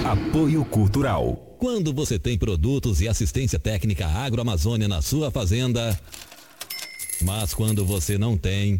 [0.05, 1.35] Apoio Cultural.
[1.57, 5.97] Quando você tem produtos e assistência técnica agroamazônia na sua fazenda,
[7.21, 8.79] mas quando você não tem.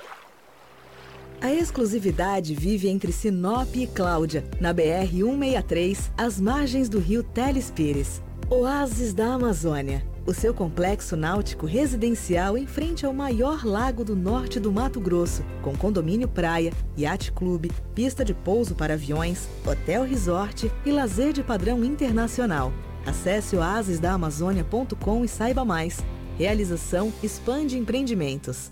[1.41, 8.21] A exclusividade vive entre Sinop e Cláudia, na BR-163, às margens do rio Teles Pires.
[8.47, 14.59] Oásis da Amazônia, o seu complexo náutico residencial em frente ao maior lago do norte
[14.59, 20.71] do Mato Grosso, com condomínio praia, yacht clube, pista de pouso para aviões, hotel resort
[20.85, 22.71] e lazer de padrão internacional.
[23.03, 26.01] Acesse oasisdaamazônia.com e saiba mais.
[26.37, 28.71] Realização Expande Empreendimentos.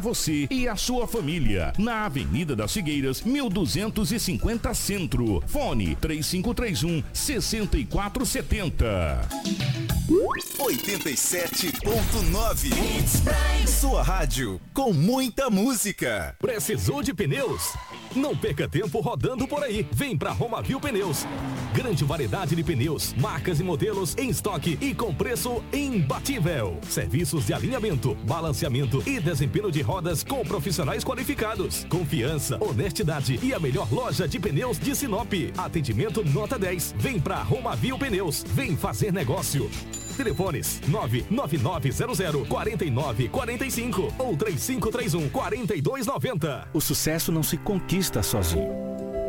[0.00, 1.72] você e a sua família.
[1.78, 5.40] Na Avenida das Figueiras, 1250 Centro.
[5.46, 9.28] Fone 3531 6470.
[10.58, 12.70] 87.9
[13.66, 16.36] Sua rádio com muita música.
[16.38, 17.72] Precisou de pneus?
[18.14, 19.86] Não perca tempo rodando por aí.
[19.92, 21.24] Vem pra Romavil Pneus.
[21.72, 26.76] Grande variedade de pneus, marcas e modelos em estoque e com preço imbatível.
[26.88, 29.89] Serviços de alinhamento, balanceamento e desempenho de rodas
[30.28, 31.84] com profissionais qualificados.
[31.88, 35.32] Confiança, honestidade e a melhor loja de pneus de Sinop.
[35.58, 36.94] Atendimento nota 10.
[36.96, 38.44] Vem pra Romavil Pneus.
[38.54, 39.68] Vem fazer negócio.
[40.16, 46.68] Telefones 99900 4945 ou 3531 4290.
[46.72, 49.09] O sucesso não se conquista sozinho.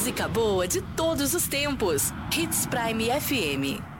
[0.00, 2.10] Música boa de todos os tempos.
[2.34, 3.99] Hits Prime FM.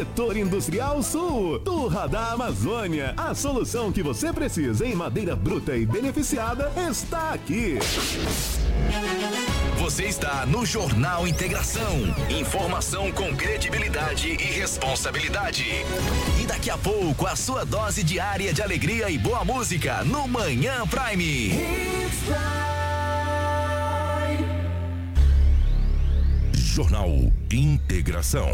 [0.00, 3.12] Setor Industrial Sul, Turra da Amazônia.
[3.18, 7.78] A solução que você precisa em madeira bruta e beneficiada está aqui.
[9.78, 12.14] Você está no Jornal Integração.
[12.30, 15.66] Informação com credibilidade e responsabilidade.
[16.40, 20.86] E daqui a pouco, a sua dose diária de alegria e boa música no Manhã
[20.86, 21.50] Prime.
[26.54, 27.10] Jornal
[27.52, 28.48] Integração.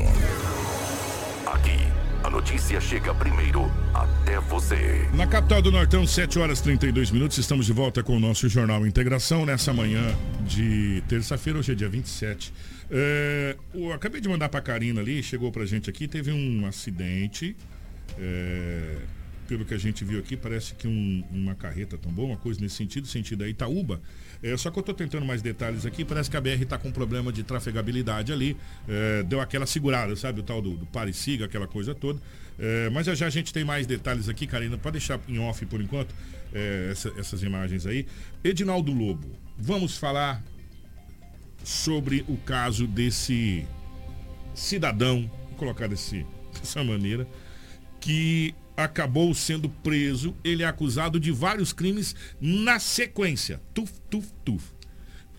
[1.46, 1.78] Aqui,
[2.24, 5.08] a notícia chega primeiro até você.
[5.14, 8.48] Na capital do Nortão, 7 horas e 32 minutos, estamos de volta com o nosso
[8.48, 10.02] Jornal Integração nessa manhã
[10.44, 12.52] de terça-feira, hoje é dia 27.
[12.90, 17.56] É, eu acabei de mandar pra Karina ali, chegou pra gente aqui, teve um acidente.
[18.18, 18.96] é,
[19.46, 22.76] pelo que a gente viu aqui, parece que um- uma carreta tombou, uma coisa nesse
[22.76, 24.00] sentido, sentido aí Itaúba.
[24.42, 26.92] É, só que eu tô tentando mais detalhes aqui, parece que a BR tá com
[26.92, 28.56] problema de trafegabilidade ali.
[28.88, 30.40] é, deu aquela segurada, sabe?
[30.40, 32.20] O tal do, do pare siga, aquela coisa toda.
[32.58, 35.64] É, mas já já a gente tem mais detalhes aqui, Karina, pode deixar em off
[35.66, 36.14] por enquanto
[36.52, 38.06] é, essa- essas imagens aí.
[38.44, 39.28] Edinaldo Lobo,
[39.58, 40.42] vamos falar
[41.64, 43.66] sobre o caso desse
[44.54, 46.24] cidadão, vou colocar desse,
[46.58, 47.26] dessa maneira,
[48.00, 50.34] que acabou sendo preso.
[50.44, 53.60] Ele é acusado de vários crimes na sequência.
[53.72, 54.64] Tuf, tuf, tuf.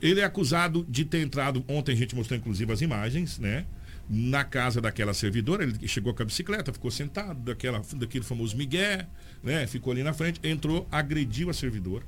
[0.02, 1.64] Ele é acusado de ter entrado.
[1.68, 3.66] Ontem a gente mostrou inclusive as imagens, né?
[4.10, 9.06] na casa daquela servidora, ele chegou com a bicicleta, ficou sentado, daquela, daquele famoso Miguel,
[9.44, 9.68] né?
[9.68, 12.06] Ficou ali na frente, entrou, agrediu a servidora,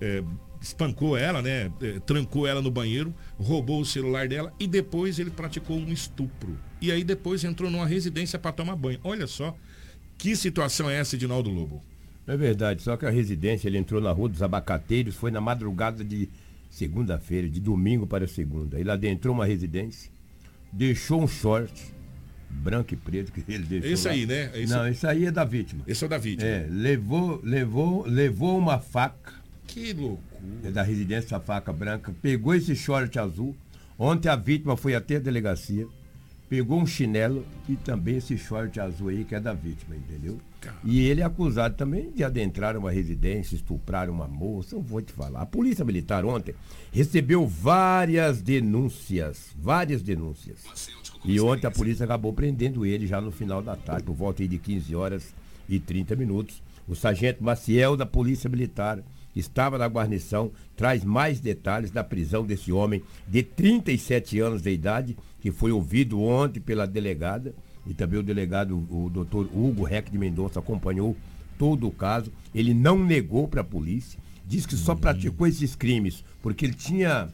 [0.00, 0.24] é,
[0.60, 1.70] espancou ela, né?
[1.80, 6.58] É, trancou ela no banheiro, roubou o celular dela e depois ele praticou um estupro.
[6.80, 8.98] E aí depois entrou numa residência para tomar banho.
[9.04, 9.56] Olha só
[10.18, 11.82] que situação é essa, Edinaldo Lobo.
[12.26, 16.02] É verdade, só que a residência, ele entrou na Rua dos Abacateiros, foi na madrugada
[16.02, 16.28] de
[16.70, 18.80] segunda-feira, de domingo para segunda.
[18.80, 20.10] Ele adentrou uma residência,
[20.72, 21.92] deixou um short
[22.50, 23.90] branco e preto que ele deixou.
[23.90, 24.14] Esse lá.
[24.14, 24.50] aí, né?
[24.54, 25.82] Esse- Não, esse aí é da vítima.
[25.86, 26.48] Esse é o da vítima.
[26.48, 29.34] É, levou, levou, levou uma faca.
[29.66, 30.20] Que loucura.
[30.64, 32.14] É da residência, a faca branca.
[32.22, 33.54] Pegou esse short azul.
[33.98, 35.86] Ontem a vítima foi até a delegacia.
[36.48, 40.38] Pegou um chinelo e também esse short azul aí que é da vítima, entendeu?
[40.82, 44.74] E ele é acusado também de adentrar uma residência, estuprar uma moça.
[44.74, 45.42] Eu vou te falar.
[45.42, 46.54] A Polícia Militar ontem
[46.92, 49.54] recebeu várias denúncias.
[49.56, 50.90] Várias denúncias.
[51.24, 54.48] E ontem a polícia acabou prendendo ele já no final da tarde, por volta aí
[54.48, 55.34] de 15 horas
[55.68, 56.62] e 30 minutos.
[56.86, 59.02] O sargento Maciel da Polícia Militar
[59.34, 65.16] estava na guarnição, traz mais detalhes da prisão desse homem de 37 anos de idade,
[65.40, 67.54] que foi ouvido ontem pela delegada,
[67.86, 71.16] e também o delegado, o doutor Hugo Reck de Mendonça, acompanhou
[71.58, 72.32] todo o caso.
[72.54, 77.28] Ele não negou para a polícia, diz que só praticou esses crimes porque ele tinha,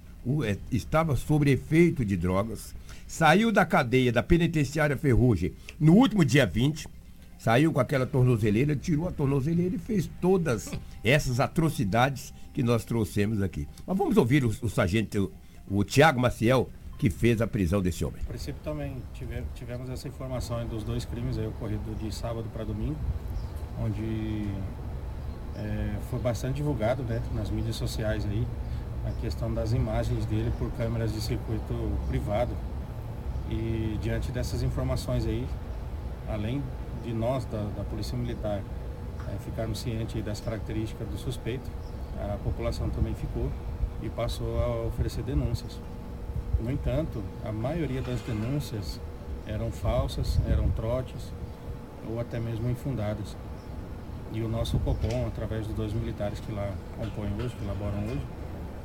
[0.45, 2.75] eh, estava sob efeito de drogas,
[3.07, 6.87] saiu da cadeia da penitenciária Ferrugem no último dia 20,
[7.41, 10.71] saiu com aquela tornozeleira, tirou a tornozeleira e fez todas
[11.03, 13.67] essas atrocidades que nós trouxemos aqui.
[13.87, 15.33] Mas vamos ouvir o, o sargento,
[15.71, 16.69] o Tiago Maciel,
[16.99, 18.21] que fez a prisão desse homem.
[18.27, 22.63] A princípio também tive- tivemos essa informação dos dois crimes aí ocorridos de sábado para
[22.63, 22.99] domingo,
[23.83, 24.47] onde
[25.57, 28.47] é, foi bastante divulgado né, nas mídias sociais aí
[29.07, 31.75] a questão das imagens dele por câmeras de circuito
[32.09, 32.53] privado.
[33.51, 35.47] E diante dessas informações aí,
[36.29, 36.63] além
[37.03, 38.63] de nós da, da Polícia Militar
[39.29, 41.69] é, ficarmos cientes das características do suspeito,
[42.19, 43.51] a população também ficou
[44.03, 45.79] e passou a oferecer denúncias.
[46.61, 49.01] No entanto, a maioria das denúncias
[49.47, 51.33] eram falsas, eram trotes
[52.09, 53.37] ou até mesmo infundadas.
[54.33, 58.23] E o nosso COPOM, através dos dois militares que lá compõem hoje, que laboram hoje,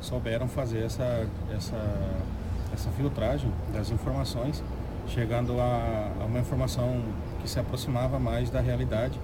[0.02, 1.78] souberam fazer essa, essa,
[2.74, 4.64] essa filtragem das informações,
[5.08, 7.02] chegando a, a uma informação
[7.46, 9.20] que se aproximava mais da realidade,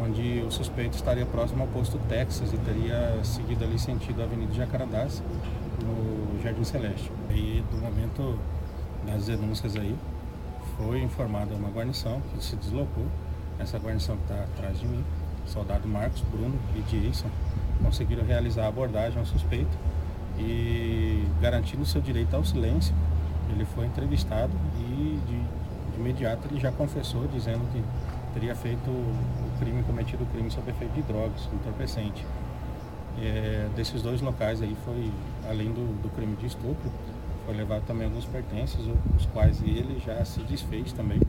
[0.00, 4.54] onde o suspeito estaria próximo ao posto Texas e teria seguido ali sentido a Avenida
[4.54, 5.20] Jacarandás,
[5.82, 7.10] no Jardim Celeste.
[7.30, 8.38] E do momento
[9.04, 9.96] das denúncias aí,
[10.76, 13.04] foi informada uma guarnição que se deslocou.
[13.58, 15.04] Essa guarnição que está atrás de mim,
[15.44, 17.28] soldado Marcos, Bruno e Jason,
[17.82, 19.76] conseguiram realizar a abordagem ao suspeito
[20.38, 22.94] e garantindo seu direito ao silêncio,
[23.50, 25.61] ele foi entrevistado e de,
[25.92, 27.82] de imediato ele já confessou, dizendo que
[28.34, 32.24] teria feito o crime, cometido o crime sob efeito de drogas, entorpecente.
[33.20, 35.10] É, desses dois locais aí foi,
[35.48, 36.90] além do, do crime de estupro,
[37.44, 38.80] foi levado também alguns pertences,
[39.16, 41.20] os quais ele já se desfez também,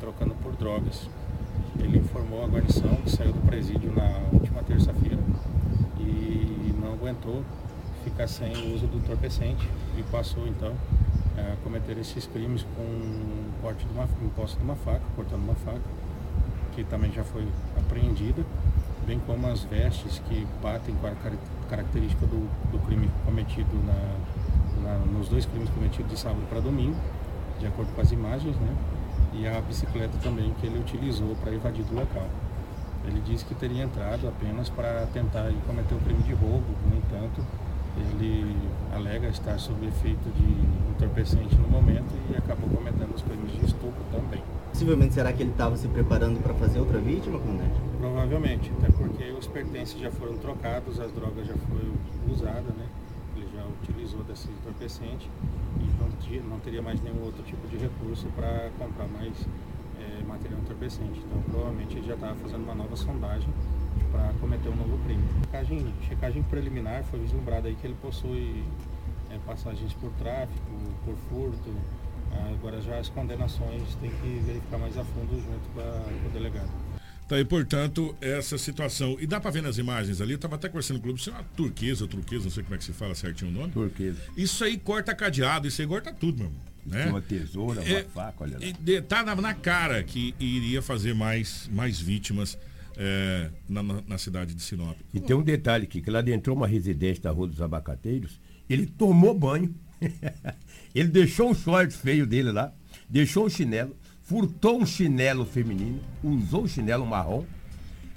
[0.00, 1.08] trocando por drogas.
[1.78, 5.18] Ele informou a guarnição que saiu do presídio na última terça-feira
[5.98, 7.42] e não aguentou
[8.02, 10.72] ficar sem o uso do entorpecente e passou então
[11.36, 15.42] a cometer esses crimes com um porte de uma, um posse de uma faca, cortando
[15.42, 15.80] uma faca,
[16.74, 18.42] que também já foi apreendida,
[19.06, 21.12] bem como as vestes que batem com a
[21.68, 26.96] característica do, do crime cometido na, na- nos dois crimes cometidos de sábado para domingo,
[27.58, 28.76] de acordo com as imagens, né?
[29.32, 32.26] E a bicicleta também que ele utilizou para evadir do local.
[33.06, 37.44] Ele disse que teria entrado apenas para tentar cometer o crime de roubo, no entanto,
[37.98, 38.56] ele
[38.92, 44.02] alega estar sob efeito de entorpecente no momento e acabou cometendo os crimes de estupro
[44.10, 44.42] também.
[44.70, 47.74] Possivelmente, será que ele estava se preparando para fazer outra vítima, comandante?
[47.98, 51.92] Provavelmente, até porque os pertences já foram trocados, as drogas já foram
[52.30, 52.86] usadas, né?
[53.36, 55.30] Ele já utilizou desse entorpecente
[55.80, 59.32] e não, não teria mais nenhum outro tipo de recurso para comprar mais
[59.98, 61.20] eh, material entorpecente.
[61.26, 63.48] Então, provavelmente ele já estava fazendo uma nova sondagem
[64.16, 65.22] para cometer um novo crime.
[65.44, 68.64] Checagem, checagem preliminar foi vislumbrado aí que ele possui
[69.30, 71.74] eh, passagens por tráfico, por furto.
[72.54, 76.30] Agora já as condenações tem que verificar mais a fundo junto com, a- com o
[76.32, 76.68] delegado.
[77.28, 79.16] Tá aí, portanto, essa situação.
[79.18, 81.30] E dá pra ver nas imagens ali, eu tava até conversando com o clube, isso
[81.30, 83.72] é uma turquesa turquesa, não sei como é que se fala certinho o nome.
[83.72, 84.18] Turquesa.
[84.36, 86.60] Isso aí corta cadeado, isso aí corta tudo, meu irmão.
[86.86, 87.06] Né?
[87.06, 88.64] Uma tesoura, uma É, faca, olha lá.
[88.64, 92.56] E de- tá na, na cara que iria fazer mais, mais vítimas
[92.96, 94.96] é, na, na- cidade de Sinop.
[95.12, 98.86] E tem um detalhe aqui, que lá dentro uma residência da Rua dos Abacateiros, ele
[98.86, 99.74] tomou banho,
[100.94, 102.72] ele deixou um short feio dele lá,
[103.08, 107.44] deixou o chinelo, furtou um chinelo feminino, usou o chinelo marrom,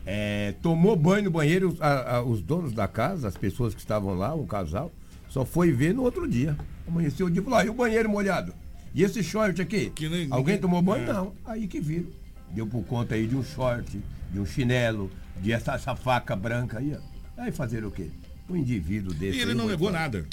[0.06, 4.14] é, tomou banho no banheiro, a- a- os donos da casa, as pessoas que estavam
[4.16, 4.92] lá, um casal,
[5.28, 6.58] só foi ver no outro dia.
[6.88, 8.54] Amanheceu o dia e falou, ah, e o banheiro molhado?
[8.96, 9.92] E esse short aqui?
[10.32, 11.04] Alguém tomou banho?
[11.08, 11.14] é.
[11.14, 11.34] Não.
[11.46, 12.08] Aí que viram.
[12.52, 14.00] Deu por conta aí de um short,
[14.32, 15.10] de um chinelo,
[15.42, 17.42] de essa, essa faca branca aí, ó.
[17.42, 18.08] Aí fazer o quê?
[18.50, 19.38] Um indivíduo desse.
[19.38, 20.02] E ele não negou falar.
[20.02, 20.26] nada.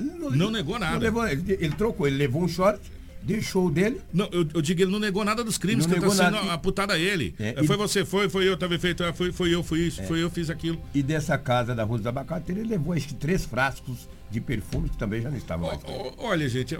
[0.00, 0.92] Não, Não negou nada.
[0.94, 2.78] não levou- ele, ele trocou, ele levou um short,
[3.22, 4.00] deixou o dele.
[4.12, 6.32] Não, eu, eu digo, ele não negou nada dos crimes Não que tá negou sendo
[6.36, 6.52] nada.
[6.52, 7.34] apuntado a ele.
[7.38, 10.04] É, foi e- você, foi, foi eu, tava feito, foi, foi eu, fui isso, É.
[10.04, 10.78] foi eu, fiz aquilo.
[10.94, 14.98] E dessa casa da Rua dos Abacateira, ele levou que três frascos de perfumes que
[14.98, 15.80] também já não estavam mais.
[15.84, 16.76] Ó, Olha, gente,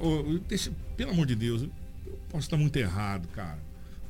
[0.49, 3.59] deixa- pelo amor de Deus, eu posso estar muito errado, cara.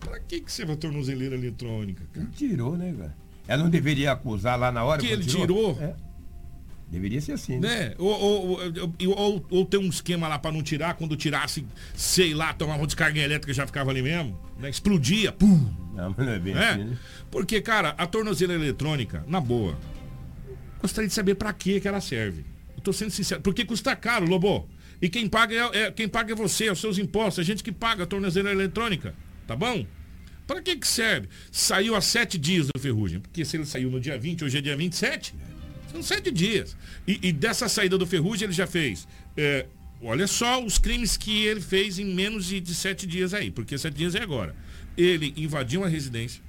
[0.05, 2.27] Pra que, que você vai tornozeleira eletrônica, cara?
[2.27, 3.17] Ele tirou, né, cara?
[3.47, 5.01] Ela não deveria acusar lá na hora.
[5.01, 5.77] Que ele tirou?
[5.81, 5.95] É.
[6.91, 7.89] Deveria ser assim, né?
[7.89, 7.95] Né?
[7.99, 8.59] Ou, ou,
[9.17, 12.87] ou, ou, tem um esquema lá pra não tirar, quando tirasse, sei lá, tomava uma
[12.87, 14.69] descarga elétrica e já ficava ali mesmo, né?
[14.69, 15.73] Explodia, pum!
[15.95, 16.69] Não, não é bem É?
[16.71, 16.99] assim, né?
[17.31, 19.75] Porque, cara, a tornozeleira eletrônica, na boa,
[20.83, 22.45] gostaria de saber pra que que ela serve.
[22.77, 23.41] Eu tô sendo sincero.
[23.41, 24.69] Porque custa caro, Lobo.
[25.01, 27.65] E quem paga é, é- quem paga é você, é os seus impostos, a gente
[27.65, 29.15] que paga a tornozeleira eletrônica.
[29.47, 29.87] Tá bom?
[30.47, 31.29] Pra que que serve?
[31.51, 33.21] Saiu há sete dias do Ferrugem.
[33.21, 35.35] Porque se ele saiu no dia 20, hoje é dia 27.
[35.91, 36.77] São sete dias.
[37.07, 39.07] E, e dessa saída do Ferrugem ele já fez.
[39.37, 39.67] é,
[40.03, 43.51] olha só os crimes que ele fez em menos de, de sete dias aí.
[43.51, 44.55] Porque sete dias é agora.
[44.97, 46.43] Ele invadiu uma residência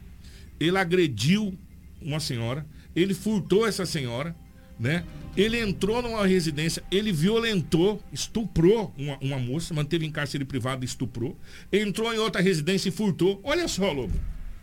[0.59, 1.57] ele agrediu
[2.01, 2.65] uma senhora,
[2.95, 4.35] ele furtou essa senhora,
[4.79, 5.03] né?
[5.35, 10.85] Ele entrou numa residência, ele violentou, estuprou uma, uma moça, manteve em cárcere privado e
[10.85, 11.35] estuprou.
[11.71, 13.41] Entrou em outra residência e furtou.
[13.43, 14.13] Olha só, Lobo,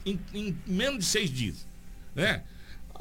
[0.07, 1.67] em, em menos de seis dias,
[2.15, 2.45] né?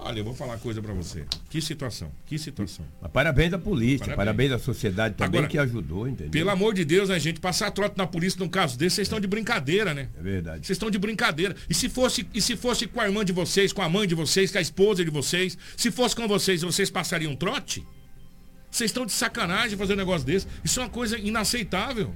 [0.02, 1.26] Olha, eu vou falar uma coisa pra você.
[1.50, 2.86] Que situação, que situação.
[3.02, 4.18] Mas parabéns à polícia, Parabéns.
[4.18, 6.32] parabéns, à sociedade também Agora, que ajudou, entendeu?
[6.32, 7.39] Pelo amor de Deus, né, gente?
[7.39, 10.08] Passar trote na polícia num caso desse, vocês estão de brincadeira, né?
[10.18, 10.66] É verdade.
[10.66, 11.56] Vocês estão de brincadeira.
[11.70, 14.16] E se fosse, e se fosse com a irmã de vocês, com a mãe de
[14.16, 17.86] vocês, com a esposa de vocês, se fosse com vocês, vocês passariam trote?
[18.72, 20.47] Vocês estão de sacanagem fazer um negócio desse.
[20.64, 22.14] Isso é uma coisa inaceitável.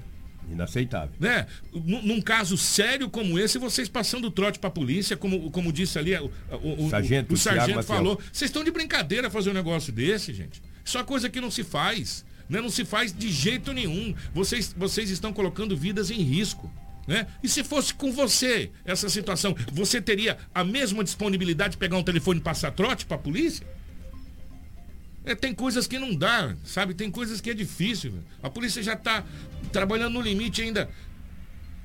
[0.52, 1.16] Inaceitável.
[1.20, 1.48] Né?
[1.74, 6.14] Num, num caso sério como esse, vocês passando trote pra polícia, como, como disse ali
[6.16, 6.32] o,
[6.62, 7.98] o, o- Sargento o sargento Thiago Maciel.
[7.98, 8.22] falou.
[8.32, 10.62] Vocês estão de brincadeira fazer um negócio desse, gente.
[10.86, 12.24] Isso é uma coisa que não se faz.
[12.50, 12.60] Né?
[12.62, 14.14] Não se faz de jeito nenhum.
[14.34, 16.70] Vocês, vocês estão colocando vidas em risco.
[17.08, 17.26] Né?
[17.42, 22.04] E se fosse com você essa situação, você teria a mesma disponibilidade de pegar um
[22.04, 23.66] telefone e passar trote pra polícia?
[25.26, 26.94] É, tem coisas que não dá, sabe?
[26.94, 28.12] Tem coisas que é difícil.
[28.12, 28.24] velho.
[28.42, 29.24] A polícia já tá
[29.74, 30.90] trabalhando no limite ainda.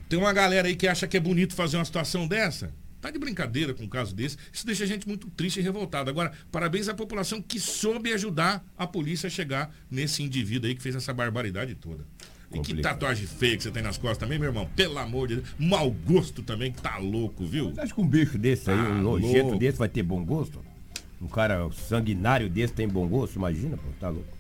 [0.09, 2.73] Tem uma galera aí que acha que é bonito fazer uma situação dessa.
[3.01, 4.37] Tá de brincadeira com um caso desse.
[4.53, 6.11] Isso deixa a gente muito triste e revoltado.
[6.11, 10.83] Agora, parabéns à população que soube ajudar a polícia a chegar nesse indivíduo aí que
[10.83, 12.05] fez essa barbaridade toda.
[12.53, 14.69] E que tatuagem feia que você tem nas costas também, meu irmão.
[14.75, 15.49] Pelo amor de Deus.
[15.59, 17.71] Mau gosto também, que tá louco, viu?
[17.73, 19.59] Você acha que um bicho desse aí, Tá um nojento louco.
[19.59, 20.65] desse, vai ter bom gosto?
[21.21, 23.37] Um cara sanguinário desse tem bom gosto?
[23.37, 24.37] Imagina, pô, tá louco.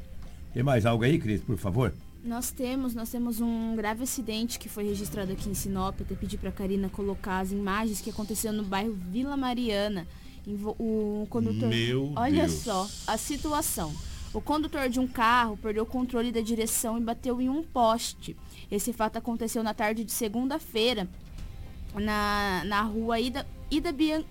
[0.55, 1.93] Tem mais algo aí, Cris, por favor?
[2.23, 6.01] Nós temos, nós temos um grave acidente que foi registrado aqui em Sinop.
[6.01, 10.07] Até pedi pra Karina colocar as imagens que aconteceu no bairro Vila Mariana.
[10.79, 11.69] O condutor.
[11.69, 12.62] Meu Olha Deus.
[12.62, 13.95] só a situação.
[14.33, 18.37] O condutor de um carro perdeu o controle da direção e bateu em um poste.
[18.71, 21.09] Esse fato aconteceu na tarde de segunda-feira,
[21.95, 24.23] na, na rua Ida, Ida, Bian,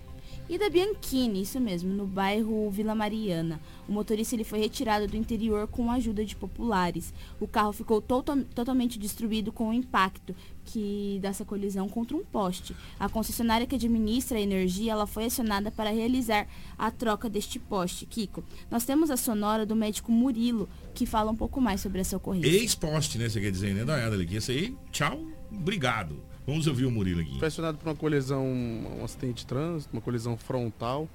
[0.48, 3.60] Ida Bianchini, isso mesmo, no bairro Vila Mariana.
[3.86, 7.12] O motorista ele foi retirado do interior com a ajuda de populares.
[7.38, 10.34] O carro ficou total- totalmente destruído com o impacto
[10.64, 12.74] que dessa colisão contra um poste.
[12.98, 16.46] A concessionária que administra a energia, ela foi acionada para realizar
[16.78, 18.06] a troca deste poste.
[18.06, 22.16] Kiko, nós temos a sonora do médico Murilo, que fala um pouco mais sobre essa
[22.16, 22.48] ocorrência.
[22.48, 23.28] Ex-poste, né?
[23.28, 23.84] Você quer dizer, né?
[23.92, 24.36] Ali.
[24.36, 26.22] Isso aí, tchau, obrigado.
[26.48, 27.38] Vamos ouvir o Murilo aqui.
[27.38, 31.06] Pressionado por uma colisão, um acidente de trânsito, uma colisão frontal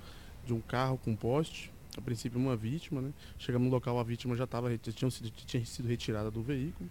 [0.45, 1.71] de um carro com poste.
[1.97, 3.11] A princípio uma vítima, né?
[3.39, 6.88] Chegamos no local, a vítima já, tava, já tinha, sido, tinha sido retirada do veículo.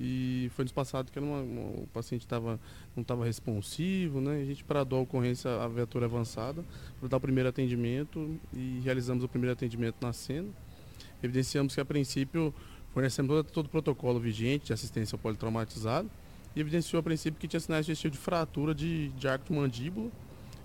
[0.00, 2.58] E foi nos passado que uma- uma- o paciente tava,
[2.96, 4.40] não estava responsivo, né?
[4.40, 6.64] A gente bradou a ocorrência, a viatura avançada,
[6.98, 10.48] para dar o primeiro atendimento e realizamos o primeiro atendimento na cena.
[11.22, 12.54] Evidenciamos que a princípio
[12.94, 16.10] fornecemos todo, todo o protocolo vigente de assistência ao politraumatizado
[16.54, 20.10] e evidenciou a princípio que tinha sinais de fratura de, de arco de mandíbula,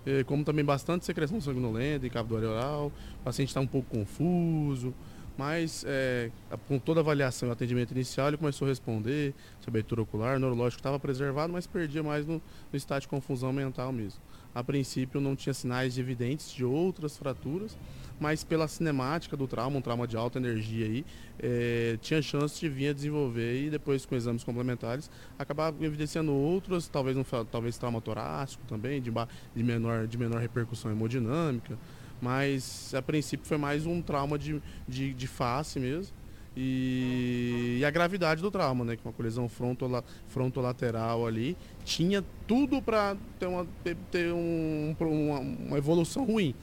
[0.06, 2.92] eh, como também bastante secreção sanguinolenta cabo do oral.
[3.20, 4.94] O paciente está um pouco confuso,
[5.40, 6.30] Mas é,
[6.68, 10.80] com toda a avaliação e atendimento inicial, ele começou a responder, sua abertura ocular, neurológico
[10.80, 14.20] estava preservado, mas perdia mais no, no estado de confusão mental mesmo.
[14.54, 17.78] A princípio não tinha sinais evidentes de outras fraturas,
[18.20, 21.04] mas pela cinemática do trauma, um trauma de alta energia aí,
[21.38, 26.86] é, tinha chance de vir a desenvolver e depois com exames complementares acabar evidenciando outras,
[26.86, 29.10] talvez um, talvez trauma torácico também, de,
[29.56, 31.78] de, menor, de menor repercussão hemodinâmica,
[32.20, 36.20] mas a princípio foi mais um trauma de, de, de face mesmo.
[36.56, 38.96] E, e, a gravidade do trauma, né?
[38.96, 43.66] Que uma colisão frontola, frontolateral ali tinha tudo para ter, uma,
[44.10, 46.54] ter um, uma, uma, evolução ruim.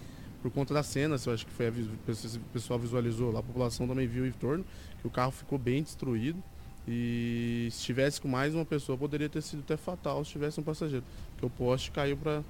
[0.48, 3.86] Por conta das cenas, eu acho que foi a, o pessoal visualizou lá, a população
[3.86, 4.66] também viu em torno,
[5.02, 6.42] que o carro ficou bem destruído.
[6.88, 10.64] E se tivesse com mais uma pessoa, poderia ter sido até fatal se tivesse um
[10.64, 11.04] passageiro.
[11.32, 12.42] Porque o poste caiu para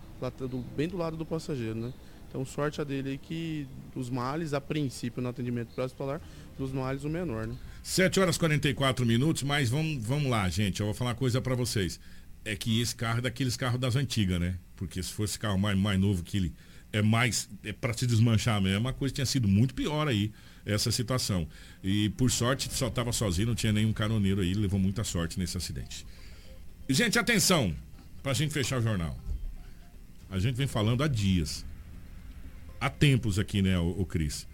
[0.76, 1.92] bem do lado do passageiro, né?
[2.30, 6.22] Então, sorte a dele aí que os males, a princípio, no atendimento pré-hospitalar,
[6.56, 7.56] dos males o menor, né?
[7.82, 10.82] 7 horas e 44 minutos, mas vamos, vamos lá, gente.
[10.82, 12.00] Eu vou falar uma coisa para vocês.
[12.46, 14.56] É que esse carro é daqueles carros das antigas, né?
[14.76, 16.54] Porque se fosse carro mais, mais novo que ele
[16.98, 20.32] é mais é para se desmanchar mesmo, a coisa tinha sido muito pior aí
[20.66, 21.48] essa situação.
[21.84, 25.58] E por sorte só estava sozinho, não tinha nenhum caroneiro aí, levou muita sorte nesse
[25.58, 26.06] acidente.
[26.90, 27.76] Gente, atenção,
[28.22, 29.18] para a gente fechar o jornal.
[30.30, 31.66] A gente vem falando há dias
[32.80, 34.48] há tempos aqui, né, o, o Cris.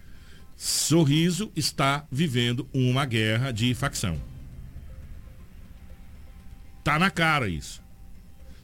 [0.55, 4.21] Sorriso está vivendo uma guerra de facção.
[6.83, 7.81] Tá na cara isso.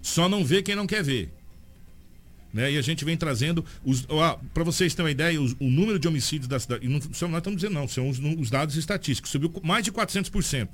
[0.01, 1.33] Só não vê quem não quer ver.
[2.53, 2.71] Né?
[2.71, 3.63] E a gente vem trazendo
[4.53, 7.55] para vocês terem uma ideia, os, o número de homicídios da cidade, não, nós estamos
[7.57, 10.67] dizendo não, são os, os dados estatísticos, subiu mais de 400%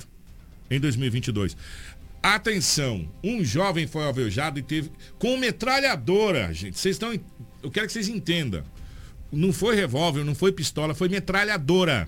[0.72, 1.58] em 2022.
[2.24, 6.80] Atenção, um jovem foi alvejado e teve com metralhadora, gente.
[6.80, 7.14] Vocês estão
[7.66, 8.64] eu quero que vocês entendam.
[9.32, 12.08] Não foi revólver, não foi pistola, foi metralhadora.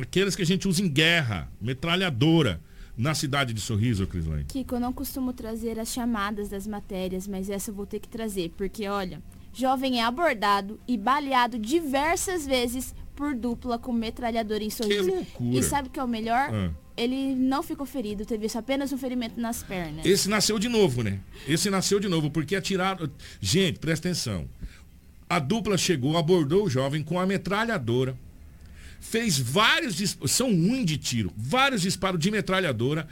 [0.00, 1.50] Aqueles que a gente usa em guerra.
[1.58, 2.60] Metralhadora.
[2.96, 4.44] Na cidade de Sorriso, Crislane.
[4.44, 8.08] Kiko, eu não costumo trazer as chamadas das matérias, mas essa eu vou ter que
[8.08, 9.22] trazer, porque olha,
[9.52, 15.04] jovem é abordado e baleado diversas vezes por dupla com metralhadora em sorriso.
[15.04, 15.58] Que loucura.
[15.58, 16.50] E sabe o que é o melhor?
[16.52, 16.70] Ah.
[16.94, 20.04] Ele não ficou ferido, teve apenas um ferimento nas pernas.
[20.04, 21.20] Esse nasceu de novo, né?
[21.48, 23.08] Esse nasceu de novo, porque atiraram.
[23.40, 24.46] Gente, presta atenção.
[25.28, 28.14] A dupla chegou, abordou o jovem com a metralhadora,
[29.02, 33.06] fez vários são um de tiro, vários disparos de metralhadora,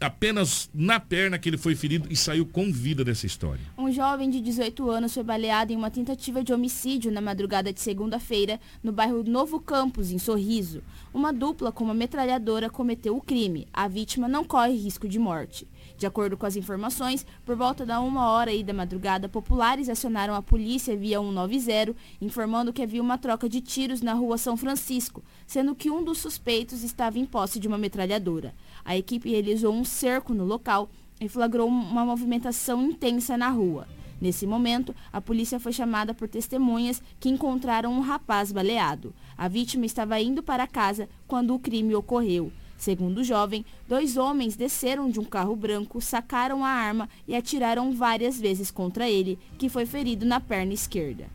[0.00, 3.64] apenas na perna que ele foi ferido e saiu com vida dessa história.
[3.78, 7.80] Um jovem de 18 anos foi baleado em uma tentativa de homicídio na madrugada de
[7.80, 10.82] segunda-feira no bairro Novo Campos, em Sorriso.
[11.14, 13.66] Uma dupla com uma metralhadora cometeu o crime.
[13.72, 15.66] A vítima não corre risco de morte.
[15.98, 20.32] De acordo com as informações, por volta da uma hora aí da madrugada, populares acionaram
[20.32, 25.24] a polícia via 190, informando que havia uma troca de tiros na rua São Francisco,
[25.44, 28.54] sendo que um dos suspeitos estava em posse de uma metralhadora.
[28.84, 30.88] A equipe realizou um cerco no local
[31.20, 33.88] e flagrou uma movimentação intensa na rua.
[34.20, 39.12] Nesse momento, a polícia foi chamada por testemunhas que encontraram um rapaz baleado.
[39.36, 42.52] A vítima estava indo para casa quando o crime ocorreu.
[42.78, 47.92] Segundo o jovem, dois homens desceram de um carro branco, sacaram a arma e atiraram
[47.92, 51.26] várias vezes contra ele, que foi ferido na perna esquerda.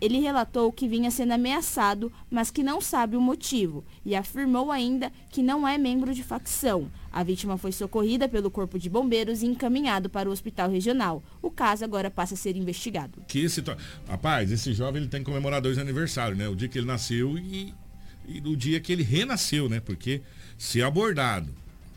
[0.00, 5.10] Ele relatou que vinha sendo ameaçado, mas que não sabe o motivo, e afirmou ainda
[5.30, 6.90] que não é membro de facção.
[7.10, 11.22] A vítima foi socorrida pelo Corpo de Bombeiros e encaminhado para o hospital regional.
[11.40, 13.22] O caso agora passa a ser investigado.
[13.26, 13.78] Que situa...
[14.06, 16.46] Rapaz, esse jovem ele tem que comemorar dois aniversários, né?
[16.46, 17.72] O dia que ele nasceu e,
[18.28, 19.80] e o dia que ele renasceu, né?
[19.80, 20.20] Porque
[20.58, 21.48] se abordado,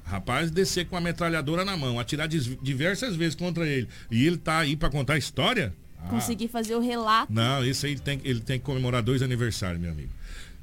[0.05, 4.59] rapaz descer com a metralhadora na mão, atirar diversas vezes contra ele, e ele tá
[4.59, 5.73] aí para contar a história?
[6.01, 6.07] Ah.
[6.07, 7.31] Conseguir fazer o relato.
[7.31, 10.09] Não, isso aí tem, ele tem que comemorar dois aniversários, meu amigo.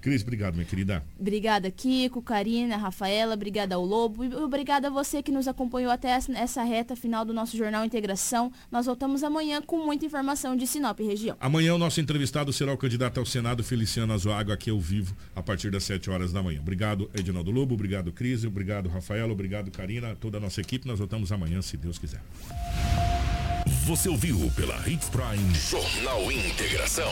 [0.07, 1.03] Cris, obrigado, minha querida.
[1.19, 6.11] Obrigada, Kiko, Karina, Rafaela, obrigada ao Lobo e obrigada a você que nos acompanhou até
[6.11, 8.53] essa reta final do nosso Jornal Integração.
[8.71, 11.37] Nós voltamos amanhã com muita informação de Sinop região.
[11.41, 15.43] Amanhã o nosso entrevistado será o candidato ao Senado, Feliciano Azuaga, aqui ao vivo, a
[15.43, 16.61] partir das 7 horas da manhã.
[16.61, 20.87] Obrigado, Edinaldo Lobo, obrigado, Cris, obrigado, Rafaela, obrigado, Karina, toda a nossa equipe.
[20.87, 22.23] Nós voltamos amanhã, se Deus quiser.
[23.87, 27.11] Você ouviu pela Hits Prime Jornal Integração.